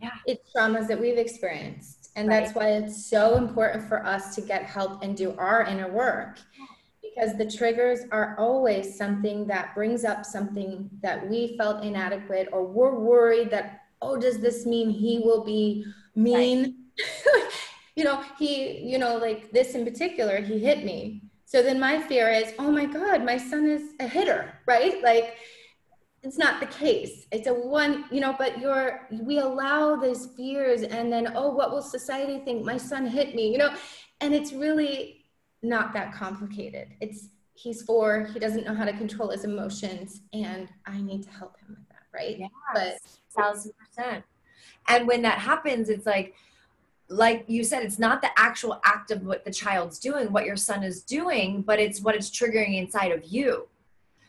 Yeah, 0.00 0.10
it's 0.26 0.52
traumas 0.54 0.88
that 0.88 1.00
we've 1.00 1.18
experienced, 1.18 2.10
and 2.16 2.28
right. 2.28 2.40
that's 2.40 2.54
why 2.54 2.72
it's 2.72 3.06
so 3.06 3.36
important 3.36 3.88
for 3.88 4.04
us 4.04 4.34
to 4.36 4.40
get 4.40 4.64
help 4.64 5.02
and 5.02 5.16
do 5.16 5.34
our 5.38 5.62
inner 5.64 5.90
work. 5.90 6.38
Because 7.02 7.36
the 7.36 7.50
triggers 7.50 8.00
are 8.10 8.36
always 8.38 8.96
something 8.96 9.46
that 9.46 9.74
brings 9.74 10.04
up 10.04 10.24
something 10.24 10.88
that 11.02 11.28
we 11.28 11.56
felt 11.58 11.84
inadequate, 11.84 12.48
or 12.52 12.64
we're 12.64 12.98
worried 12.98 13.50
that, 13.50 13.82
oh, 14.00 14.16
does 14.16 14.38
this 14.38 14.64
mean 14.64 14.90
he 14.90 15.18
will 15.18 15.44
be 15.44 15.84
mean. 16.14 16.76
Right. 16.98 17.48
you 17.96 18.04
know, 18.04 18.22
he, 18.38 18.78
you 18.78 18.98
know, 18.98 19.16
like 19.18 19.50
this 19.50 19.74
in 19.74 19.84
particular, 19.84 20.40
he 20.40 20.58
hit 20.58 20.84
me. 20.84 21.22
So 21.52 21.62
then 21.62 21.78
my 21.78 22.00
fear 22.00 22.30
is, 22.30 22.54
oh 22.58 22.70
my 22.70 22.86
God, 22.86 23.26
my 23.26 23.36
son 23.36 23.68
is 23.68 23.90
a 24.00 24.08
hitter, 24.08 24.54
right? 24.66 25.02
Like 25.02 25.36
it's 26.22 26.38
not 26.38 26.60
the 26.60 26.66
case. 26.66 27.26
It's 27.30 27.46
a 27.46 27.52
one, 27.52 28.06
you 28.10 28.20
know, 28.20 28.34
but 28.38 28.58
you're, 28.58 29.06
we 29.20 29.38
allow 29.38 29.96
these 29.96 30.28
fears 30.34 30.80
and 30.80 31.12
then, 31.12 31.34
oh, 31.36 31.50
what 31.50 31.70
will 31.70 31.82
society 31.82 32.40
think? 32.42 32.64
My 32.64 32.78
son 32.78 33.04
hit 33.04 33.34
me, 33.34 33.52
you 33.52 33.58
know, 33.58 33.74
and 34.22 34.32
it's 34.32 34.54
really 34.54 35.26
not 35.62 35.92
that 35.92 36.14
complicated. 36.14 36.88
It's, 37.02 37.28
he's 37.52 37.82
four, 37.82 38.30
he 38.32 38.38
doesn't 38.38 38.64
know 38.64 38.74
how 38.74 38.86
to 38.86 38.94
control 38.94 39.28
his 39.28 39.44
emotions, 39.44 40.22
and 40.32 40.70
I 40.86 41.02
need 41.02 41.22
to 41.24 41.30
help 41.30 41.60
him 41.60 41.76
with 41.78 41.88
that, 41.90 42.06
right? 42.14 42.38
Yes, 42.38 42.50
but 42.72 42.94
thousand 43.36 43.72
percent. 43.76 44.24
And 44.88 45.06
when 45.06 45.20
that 45.20 45.38
happens, 45.38 45.90
it's 45.90 46.06
like, 46.06 46.34
like 47.12 47.44
you 47.46 47.62
said, 47.62 47.82
it's 47.82 47.98
not 47.98 48.22
the 48.22 48.30
actual 48.36 48.80
act 48.84 49.10
of 49.10 49.22
what 49.22 49.44
the 49.44 49.52
child's 49.52 49.98
doing, 49.98 50.32
what 50.32 50.46
your 50.46 50.56
son 50.56 50.82
is 50.82 51.02
doing, 51.02 51.62
but 51.62 51.78
it's 51.78 52.00
what 52.00 52.14
it's 52.14 52.30
triggering 52.30 52.78
inside 52.78 53.12
of 53.12 53.22
you. 53.24 53.68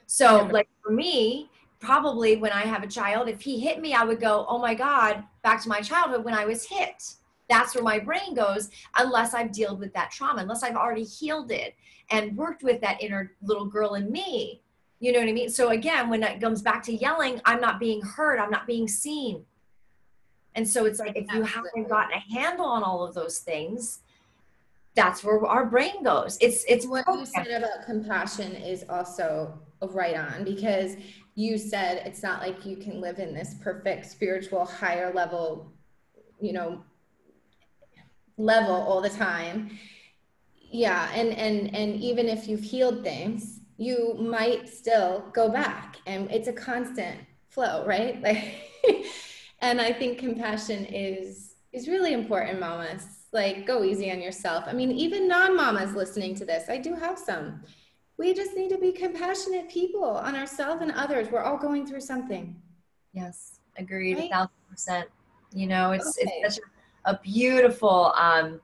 So, 0.05 0.47
like 0.51 0.67
for 0.83 0.91
me, 0.91 1.49
probably 1.79 2.35
when 2.35 2.51
I 2.51 2.61
have 2.61 2.83
a 2.83 2.87
child, 2.87 3.27
if 3.27 3.41
he 3.41 3.59
hit 3.59 3.81
me, 3.81 3.93
I 3.93 4.03
would 4.03 4.19
go, 4.19 4.45
oh 4.47 4.59
my 4.59 4.73
God, 4.73 5.23
back 5.43 5.61
to 5.63 5.69
my 5.69 5.81
childhood 5.81 6.23
when 6.23 6.33
I 6.33 6.45
was 6.45 6.65
hit. 6.65 7.15
That's 7.49 7.73
where 7.75 7.83
my 7.83 7.99
brain 7.99 8.33
goes, 8.33 8.69
unless 8.97 9.33
I've 9.33 9.51
dealt 9.51 9.79
with 9.79 9.93
that 9.93 10.11
trauma, 10.11 10.41
unless 10.41 10.63
I've 10.63 10.75
already 10.75 11.03
healed 11.03 11.51
it 11.51 11.75
and 12.11 12.37
worked 12.37 12.63
with 12.63 12.81
that 12.81 13.01
inner 13.01 13.31
little 13.41 13.65
girl 13.65 13.95
in 13.95 14.11
me. 14.11 14.61
You 14.99 15.11
know 15.11 15.19
what 15.19 15.29
I 15.29 15.33
mean? 15.33 15.49
So, 15.49 15.69
again, 15.69 16.09
when 16.09 16.23
it 16.23 16.39
comes 16.39 16.61
back 16.61 16.83
to 16.83 16.93
yelling, 16.93 17.41
I'm 17.45 17.59
not 17.59 17.79
being 17.79 18.01
heard, 18.01 18.39
I'm 18.39 18.51
not 18.51 18.67
being 18.67 18.87
seen. 18.87 19.45
And 20.55 20.67
so 20.67 20.85
it's 20.85 20.99
like 20.99 21.15
if 21.15 21.31
you 21.33 21.43
haven't 21.43 21.89
gotten 21.89 22.13
a 22.13 22.33
handle 22.33 22.65
on 22.65 22.83
all 22.83 23.03
of 23.03 23.13
those 23.13 23.39
things, 23.39 23.99
that's 24.95 25.23
where 25.23 25.43
our 25.45 25.65
brain 25.65 26.03
goes. 26.03 26.37
It's 26.39 26.63
it's 26.67 26.85
what 26.85 27.05
you 27.07 27.25
said 27.25 27.47
about 27.47 27.85
compassion 27.85 28.53
is 28.53 28.85
also 28.89 29.59
right 29.81 30.15
on 30.15 30.43
because 30.43 30.95
you 31.35 31.57
said 31.57 32.03
it's 32.05 32.21
not 32.21 32.41
like 32.41 32.65
you 32.65 32.77
can 32.77 33.01
live 33.01 33.19
in 33.19 33.33
this 33.33 33.55
perfect 33.61 34.05
spiritual 34.05 34.65
higher 34.65 35.11
level, 35.11 35.71
you 36.39 36.53
know, 36.53 36.83
level 38.37 38.75
all 38.75 39.01
the 39.01 39.09
time. 39.09 39.77
Yeah, 40.71 41.09
and 41.13 41.29
and 41.33 41.75
and 41.75 41.95
even 41.95 42.27
if 42.27 42.47
you've 42.47 42.61
healed 42.63 43.03
things, 43.03 43.61
you 43.77 44.15
might 44.19 44.69
still 44.69 45.25
go 45.33 45.49
back 45.49 45.97
and 46.05 46.29
it's 46.31 46.47
a 46.47 46.53
constant 46.53 47.19
flow, 47.49 47.85
right? 47.85 48.21
Like 48.85 49.05
and 49.63 49.79
I 49.79 49.93
think 49.93 50.19
compassion 50.19 50.85
is 50.85 51.55
is 51.71 51.87
really 51.87 52.13
important, 52.13 52.59
mamas. 52.59 53.07
Like 53.31 53.65
go 53.65 53.83
easy 53.83 54.11
on 54.11 54.21
yourself. 54.21 54.65
I 54.67 54.73
mean, 54.73 54.91
even 54.91 55.27
non-mamas 55.27 55.95
listening 55.95 56.35
to 56.35 56.45
this, 56.45 56.69
I 56.69 56.77
do 56.77 56.93
have 56.93 57.17
some. 57.17 57.63
We 58.17 58.31
just 58.35 58.55
need 58.55 58.69
to 58.69 58.77
be 58.77 58.91
compassionate 58.91 59.69
people 59.69 60.03
on 60.03 60.35
ourselves 60.35 60.83
and 60.83 60.91
others. 60.91 61.29
We're 61.31 61.41
all 61.41 61.57
going 61.57 61.87
through 61.87 62.01
something. 62.01 62.55
Yes, 63.13 63.59
agreed, 63.75 64.17
right? 64.17 64.25
a 64.25 64.29
thousand 64.29 64.61
percent. 64.69 65.09
You 65.51 65.65
know, 65.65 65.93
it's 65.93 66.15
okay. 66.19 66.29
it's 66.43 66.55
such 66.55 66.63
a, 67.05 67.11
a 67.11 67.19
beautiful. 67.23 68.13
Um, 68.17 68.61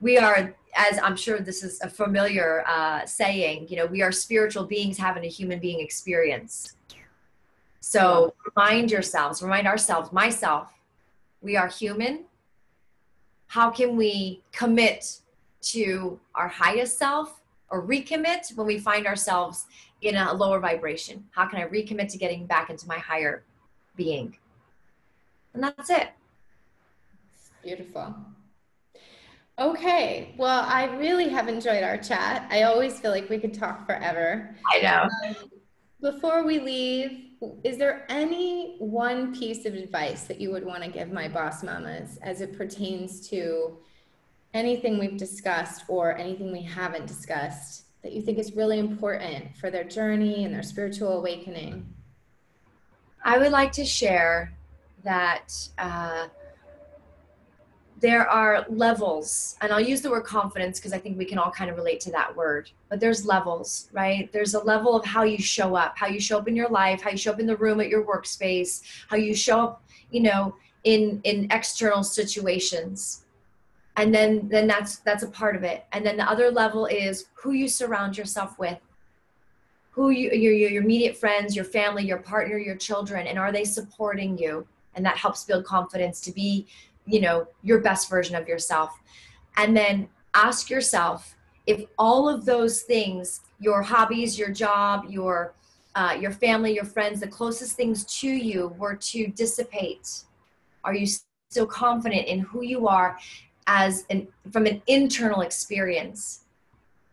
we 0.00 0.18
are, 0.18 0.54
as 0.74 0.98
I'm 1.02 1.16
sure 1.16 1.38
this 1.38 1.62
is 1.62 1.80
a 1.80 1.88
familiar 1.88 2.64
uh, 2.66 3.06
saying. 3.06 3.68
You 3.68 3.76
know, 3.78 3.86
we 3.86 4.02
are 4.02 4.12
spiritual 4.12 4.64
beings 4.64 4.98
having 4.98 5.24
a 5.24 5.28
human 5.28 5.60
being 5.60 5.80
experience 5.80 6.76
so 7.84 8.32
remind 8.56 8.90
yourselves, 8.90 9.42
remind 9.42 9.66
ourselves, 9.66 10.10
myself, 10.10 10.72
we 11.42 11.54
are 11.54 11.68
human. 11.68 12.24
How 13.48 13.68
can 13.68 13.94
we 13.94 14.42
commit 14.52 15.20
to 15.74 16.18
our 16.34 16.48
highest 16.48 16.98
self 16.98 17.42
or 17.68 17.86
recommit 17.86 18.56
when 18.56 18.66
we 18.66 18.78
find 18.78 19.06
ourselves 19.06 19.66
in 20.00 20.16
a 20.16 20.32
lower 20.32 20.60
vibration? 20.60 21.26
How 21.32 21.44
can 21.44 21.58
I 21.58 21.66
recommit 21.66 22.08
to 22.12 22.18
getting 22.18 22.46
back 22.46 22.70
into 22.70 22.88
my 22.88 22.98
higher 22.98 23.44
being? 23.96 24.34
And 25.52 25.62
that's 25.62 25.90
it. 25.90 26.08
Beautiful. 27.62 28.14
Okay. 29.58 30.34
Well, 30.38 30.64
I 30.66 30.86
really 30.96 31.28
have 31.28 31.48
enjoyed 31.48 31.84
our 31.84 31.98
chat. 31.98 32.48
I 32.50 32.62
always 32.62 32.98
feel 32.98 33.10
like 33.10 33.28
we 33.28 33.38
could 33.38 33.52
talk 33.52 33.84
forever. 33.84 34.56
I 34.72 34.80
know. 34.80 35.08
Um, 35.28 35.50
before 36.00 36.44
we 36.44 36.58
leave, 36.58 37.24
is 37.62 37.78
there 37.78 38.04
any 38.08 38.76
one 38.78 39.34
piece 39.34 39.64
of 39.66 39.74
advice 39.74 40.24
that 40.24 40.40
you 40.40 40.50
would 40.50 40.64
want 40.64 40.82
to 40.82 40.90
give 40.90 41.10
my 41.10 41.28
boss 41.28 41.62
mamas 41.62 42.18
as 42.22 42.40
it 42.40 42.56
pertains 42.56 43.28
to 43.28 43.76
anything 44.52 44.98
we've 44.98 45.16
discussed 45.16 45.84
or 45.88 46.16
anything 46.16 46.52
we 46.52 46.62
haven't 46.62 47.06
discussed 47.06 47.84
that 48.02 48.12
you 48.12 48.22
think 48.22 48.38
is 48.38 48.54
really 48.54 48.78
important 48.78 49.56
for 49.56 49.70
their 49.70 49.84
journey 49.84 50.44
and 50.44 50.54
their 50.54 50.62
spiritual 50.62 51.18
awakening? 51.18 51.86
I 53.24 53.38
would 53.38 53.52
like 53.52 53.72
to 53.72 53.84
share 53.84 54.54
that 55.02 55.52
uh, 55.78 56.28
there 58.04 58.28
are 58.28 58.66
levels, 58.68 59.56
and 59.62 59.72
I'll 59.72 59.80
use 59.80 60.02
the 60.02 60.10
word 60.10 60.24
confidence 60.24 60.78
because 60.78 60.92
I 60.92 60.98
think 60.98 61.16
we 61.16 61.24
can 61.24 61.38
all 61.38 61.50
kind 61.50 61.70
of 61.70 61.76
relate 61.78 62.00
to 62.00 62.10
that 62.10 62.36
word. 62.36 62.70
But 62.90 63.00
there's 63.00 63.24
levels, 63.24 63.88
right? 63.92 64.30
There's 64.30 64.52
a 64.52 64.62
level 64.62 64.94
of 64.94 65.06
how 65.06 65.22
you 65.22 65.38
show 65.38 65.74
up, 65.74 65.96
how 65.96 66.08
you 66.08 66.20
show 66.20 66.36
up 66.36 66.46
in 66.46 66.54
your 66.54 66.68
life, 66.68 67.00
how 67.00 67.10
you 67.10 67.16
show 67.16 67.32
up 67.32 67.40
in 67.40 67.46
the 67.46 67.56
room 67.56 67.80
at 67.80 67.88
your 67.88 68.04
workspace, 68.04 68.82
how 69.08 69.16
you 69.16 69.34
show 69.34 69.58
up, 69.60 69.82
you 70.10 70.20
know, 70.20 70.54
in 70.84 71.22
in 71.24 71.46
external 71.50 72.02
situations. 72.02 73.24
and 73.96 74.14
then 74.14 74.48
then 74.48 74.66
that's 74.66 74.92
that's 75.06 75.22
a 75.22 75.30
part 75.40 75.54
of 75.56 75.62
it 75.62 75.84
and 75.92 76.04
then 76.04 76.16
the 76.16 76.28
other 76.34 76.50
level 76.50 76.86
is 76.86 77.26
who 77.34 77.52
you 77.52 77.68
surround 77.68 78.18
yourself 78.18 78.58
with 78.58 78.78
who 79.90 80.10
you 80.10 80.30
your, 80.32 80.52
your 80.52 80.82
immediate 80.82 81.16
friends 81.16 81.54
your 81.54 81.64
family 81.64 82.04
your 82.04 82.18
partner 82.18 82.58
your 82.58 82.76
children 82.88 83.26
and 83.28 83.38
are 83.38 83.52
they 83.52 83.64
supporting 83.64 84.36
you 84.36 84.66
and 84.94 85.04
that 85.06 85.16
helps 85.16 85.44
build 85.44 85.64
confidence 85.64 86.20
to 86.20 86.32
be 86.32 86.66
you 87.06 87.20
know 87.20 87.46
your 87.62 87.80
best 87.80 88.08
version 88.08 88.34
of 88.34 88.48
yourself. 88.48 88.98
And 89.56 89.76
then 89.76 90.08
ask 90.34 90.70
yourself 90.70 91.36
if 91.66 91.84
all 91.98 92.28
of 92.28 92.44
those 92.44 92.82
things 92.82 93.40
your 93.60 93.82
hobbies 93.82 94.38
your 94.38 94.50
job 94.50 95.06
your 95.08 95.54
uh, 95.94 96.16
your 96.20 96.32
family 96.32 96.74
your 96.74 96.84
friends 96.84 97.20
the 97.20 97.28
closest 97.28 97.76
things 97.76 98.04
to 98.20 98.28
you 98.28 98.68
were 98.78 98.96
to 98.96 99.28
dissipate. 99.28 100.24
Are 100.82 100.94
you 100.94 101.06
still 101.50 101.66
confident 101.66 102.26
in 102.26 102.40
who 102.40 102.62
you 102.62 102.88
are 102.88 103.18
as 103.66 104.04
an 104.10 104.26
from 104.50 104.66
an 104.66 104.82
internal 104.86 105.42
experience? 105.42 106.40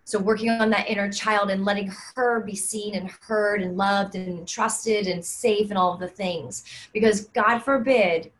So 0.04 0.20
working 0.20 0.50
on 0.50 0.72
that 0.72 0.90
inner 0.90 1.10
child 1.10 1.52
and 1.52 1.64
letting 1.64 1.94
her 2.16 2.42
be 2.42 2.56
seen 2.56 2.96
and 2.96 3.10
heard 3.22 3.62
and 3.62 3.78
loved 3.78 4.16
and 4.16 4.46
trusted 4.46 5.08
and 5.08 5.24
safe 5.24 5.70
and 5.70 5.78
all 5.78 5.94
of 5.94 6.00
the 6.00 6.08
things. 6.08 6.66
Because 6.92 7.26
god 7.28 7.60
forbid 7.60 8.32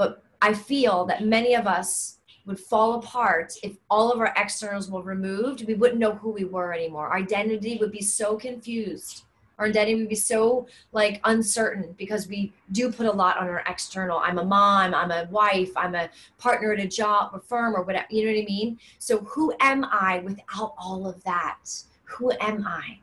but 0.00 0.22
i 0.42 0.52
feel 0.52 1.04
that 1.04 1.24
many 1.24 1.54
of 1.54 1.66
us 1.66 2.18
would 2.46 2.58
fall 2.58 2.94
apart 2.94 3.52
if 3.62 3.76
all 3.90 4.10
of 4.10 4.18
our 4.18 4.32
externals 4.36 4.90
were 4.90 5.02
removed 5.02 5.66
we 5.66 5.74
wouldn't 5.74 6.00
know 6.00 6.14
who 6.14 6.30
we 6.30 6.44
were 6.44 6.72
anymore 6.72 7.08
our 7.08 7.18
identity 7.18 7.76
would 7.78 7.92
be 7.92 8.02
so 8.02 8.36
confused 8.36 9.24
our 9.60 9.66
identity 9.66 9.96
would 9.96 10.08
be 10.08 10.14
so 10.14 10.66
like 10.92 11.20
uncertain 11.24 11.94
because 11.98 12.26
we 12.26 12.50
do 12.72 12.90
put 12.90 13.06
a 13.06 13.12
lot 13.12 13.36
on 13.36 13.46
our 13.46 13.62
external. 13.68 14.18
I'm 14.18 14.38
a 14.38 14.44
mom, 14.44 14.94
I'm 14.94 15.10
a 15.10 15.28
wife, 15.30 15.70
I'm 15.76 15.94
a 15.94 16.08
partner 16.38 16.72
at 16.72 16.80
a 16.80 16.88
job 16.88 17.32
or 17.34 17.40
firm 17.40 17.76
or 17.76 17.82
whatever. 17.82 18.06
You 18.08 18.24
know 18.24 18.32
what 18.32 18.42
I 18.42 18.46
mean? 18.46 18.78
So 18.98 19.18
who 19.18 19.52
am 19.60 19.84
I 19.84 20.20
without 20.20 20.74
all 20.78 21.06
of 21.06 21.22
that? 21.24 21.58
Who 22.04 22.32
am 22.40 22.66
I? 22.66 22.98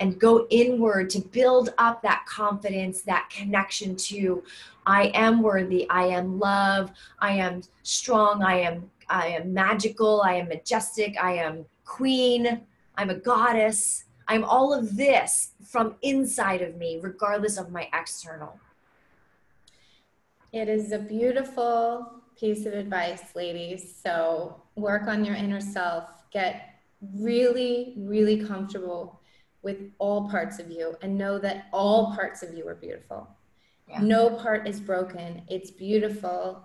And 0.00 0.18
go 0.18 0.46
inward 0.50 1.10
to 1.10 1.20
build 1.20 1.74
up 1.78 2.02
that 2.02 2.24
confidence, 2.26 3.02
that 3.02 3.28
connection 3.30 3.96
to 3.96 4.44
I 4.86 5.10
am 5.14 5.42
worthy, 5.42 5.88
I 5.90 6.04
am 6.04 6.38
love, 6.38 6.92
I 7.18 7.32
am 7.32 7.62
strong, 7.82 8.42
I 8.42 8.60
am 8.60 8.90
I 9.10 9.26
am 9.28 9.52
magical, 9.52 10.22
I 10.22 10.34
am 10.34 10.48
majestic, 10.48 11.16
I 11.20 11.32
am 11.32 11.64
queen, 11.84 12.60
I'm 12.96 13.10
a 13.10 13.14
goddess 13.14 14.04
I'm 14.28 14.44
all 14.44 14.74
of 14.74 14.94
this 14.96 15.52
from 15.64 15.96
inside 16.02 16.60
of 16.60 16.76
me, 16.76 16.98
regardless 17.00 17.56
of 17.56 17.72
my 17.72 17.88
external. 17.94 18.60
It 20.52 20.68
is 20.68 20.92
a 20.92 20.98
beautiful 20.98 22.12
piece 22.38 22.66
of 22.66 22.74
advice, 22.74 23.34
ladies. 23.34 23.96
So 24.02 24.62
work 24.76 25.08
on 25.08 25.24
your 25.24 25.34
inner 25.34 25.60
self. 25.60 26.04
Get 26.30 26.74
really, 27.14 27.94
really 27.96 28.44
comfortable 28.44 29.17
with 29.68 29.90
all 29.98 30.30
parts 30.30 30.58
of 30.58 30.70
you 30.70 30.96
and 31.02 31.18
know 31.18 31.38
that 31.38 31.66
all 31.74 32.14
parts 32.14 32.42
of 32.42 32.54
you 32.54 32.66
are 32.66 32.74
beautiful. 32.74 33.28
Yeah. 33.86 34.00
No 34.00 34.30
part 34.30 34.66
is 34.66 34.80
broken. 34.80 35.42
It's 35.46 35.70
beautiful 35.70 36.62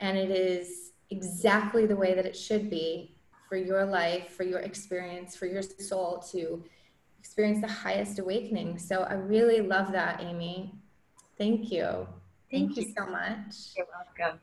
and 0.00 0.16
it 0.16 0.30
is 0.30 0.92
exactly 1.10 1.84
the 1.84 1.96
way 1.96 2.14
that 2.14 2.24
it 2.24 2.34
should 2.34 2.70
be 2.70 3.14
for 3.46 3.56
your 3.56 3.84
life, 3.84 4.30
for 4.30 4.44
your 4.44 4.60
experience, 4.60 5.36
for 5.36 5.44
your 5.44 5.60
soul 5.60 6.24
to 6.32 6.64
experience 7.18 7.60
the 7.60 7.68
highest 7.68 8.18
awakening. 8.18 8.78
So 8.78 9.02
I 9.02 9.14
really 9.14 9.60
love 9.60 9.92
that, 9.92 10.22
Amy. 10.22 10.74
Thank 11.36 11.70
you. 11.70 11.84
Thank, 12.50 12.74
thank 12.74 12.76
you. 12.78 12.84
you 12.84 12.94
so 12.96 13.04
much. 13.04 13.76
You're 13.76 13.86
welcome. 13.92 14.40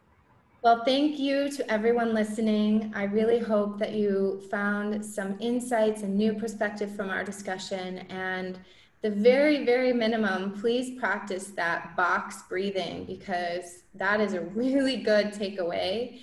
Well, 0.64 0.86
thank 0.86 1.20
you 1.20 1.50
to 1.50 1.70
everyone 1.70 2.14
listening. 2.14 2.94
I 2.96 3.04
really 3.04 3.40
hope 3.40 3.78
that 3.80 3.92
you 3.96 4.42
found 4.50 5.06
some 5.06 5.36
insights 5.42 6.04
and 6.04 6.16
new 6.16 6.36
perspective 6.36 6.96
from 6.96 7.10
our 7.10 7.22
discussion. 7.22 7.98
And 8.10 8.58
the 9.02 9.10
very, 9.10 9.66
very 9.66 9.92
minimum, 9.92 10.54
please 10.54 10.98
practice 10.98 11.48
that 11.58 11.98
box 11.98 12.44
breathing 12.48 13.04
because 13.04 13.84
that 13.96 14.22
is 14.22 14.36
a 14.36 14.40
really 14.40 14.96
good 14.96 15.34
takeaway 15.34 16.22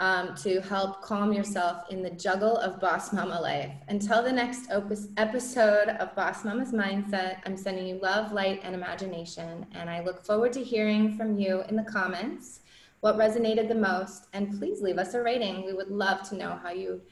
um, 0.00 0.34
to 0.36 0.62
help 0.62 1.02
calm 1.02 1.34
yourself 1.34 1.84
in 1.90 2.02
the 2.02 2.10
juggle 2.10 2.56
of 2.56 2.80
Boss 2.80 3.12
Mama 3.12 3.38
life. 3.38 3.70
Until 3.88 4.22
the 4.22 4.32
next 4.32 4.70
episode 5.18 5.88
of 5.88 6.16
Boss 6.16 6.42
Mama's 6.42 6.72
Mindset, 6.72 7.40
I'm 7.44 7.58
sending 7.58 7.86
you 7.86 7.98
love, 8.00 8.32
light, 8.32 8.62
and 8.64 8.74
imagination. 8.74 9.66
And 9.72 9.90
I 9.90 10.00
look 10.00 10.24
forward 10.24 10.54
to 10.54 10.64
hearing 10.64 11.18
from 11.18 11.38
you 11.38 11.64
in 11.68 11.76
the 11.76 11.84
comments 11.84 12.60
what 13.04 13.18
resonated 13.18 13.68
the 13.68 13.74
most. 13.74 14.28
And 14.32 14.58
please 14.58 14.80
leave 14.80 14.96
us 14.96 15.12
a 15.12 15.22
rating. 15.22 15.66
We 15.66 15.74
would 15.74 15.90
love 15.90 16.26
to 16.30 16.36
know 16.36 16.58
how 16.62 16.70
you 16.70 17.02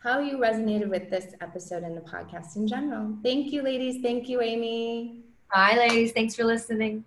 how 0.00 0.18
you 0.18 0.36
resonated 0.36 0.90
with 0.90 1.08
this 1.08 1.28
episode 1.40 1.84
and 1.84 1.96
the 1.96 2.02
podcast 2.02 2.56
in 2.56 2.66
general. 2.68 3.16
Thank 3.22 3.50
you, 3.50 3.62
ladies. 3.62 4.02
Thank 4.02 4.28
you, 4.28 4.42
Amy. 4.42 5.22
Bye, 5.50 5.76
ladies. 5.78 6.12
Thanks 6.12 6.34
for 6.34 6.44
listening. 6.44 7.04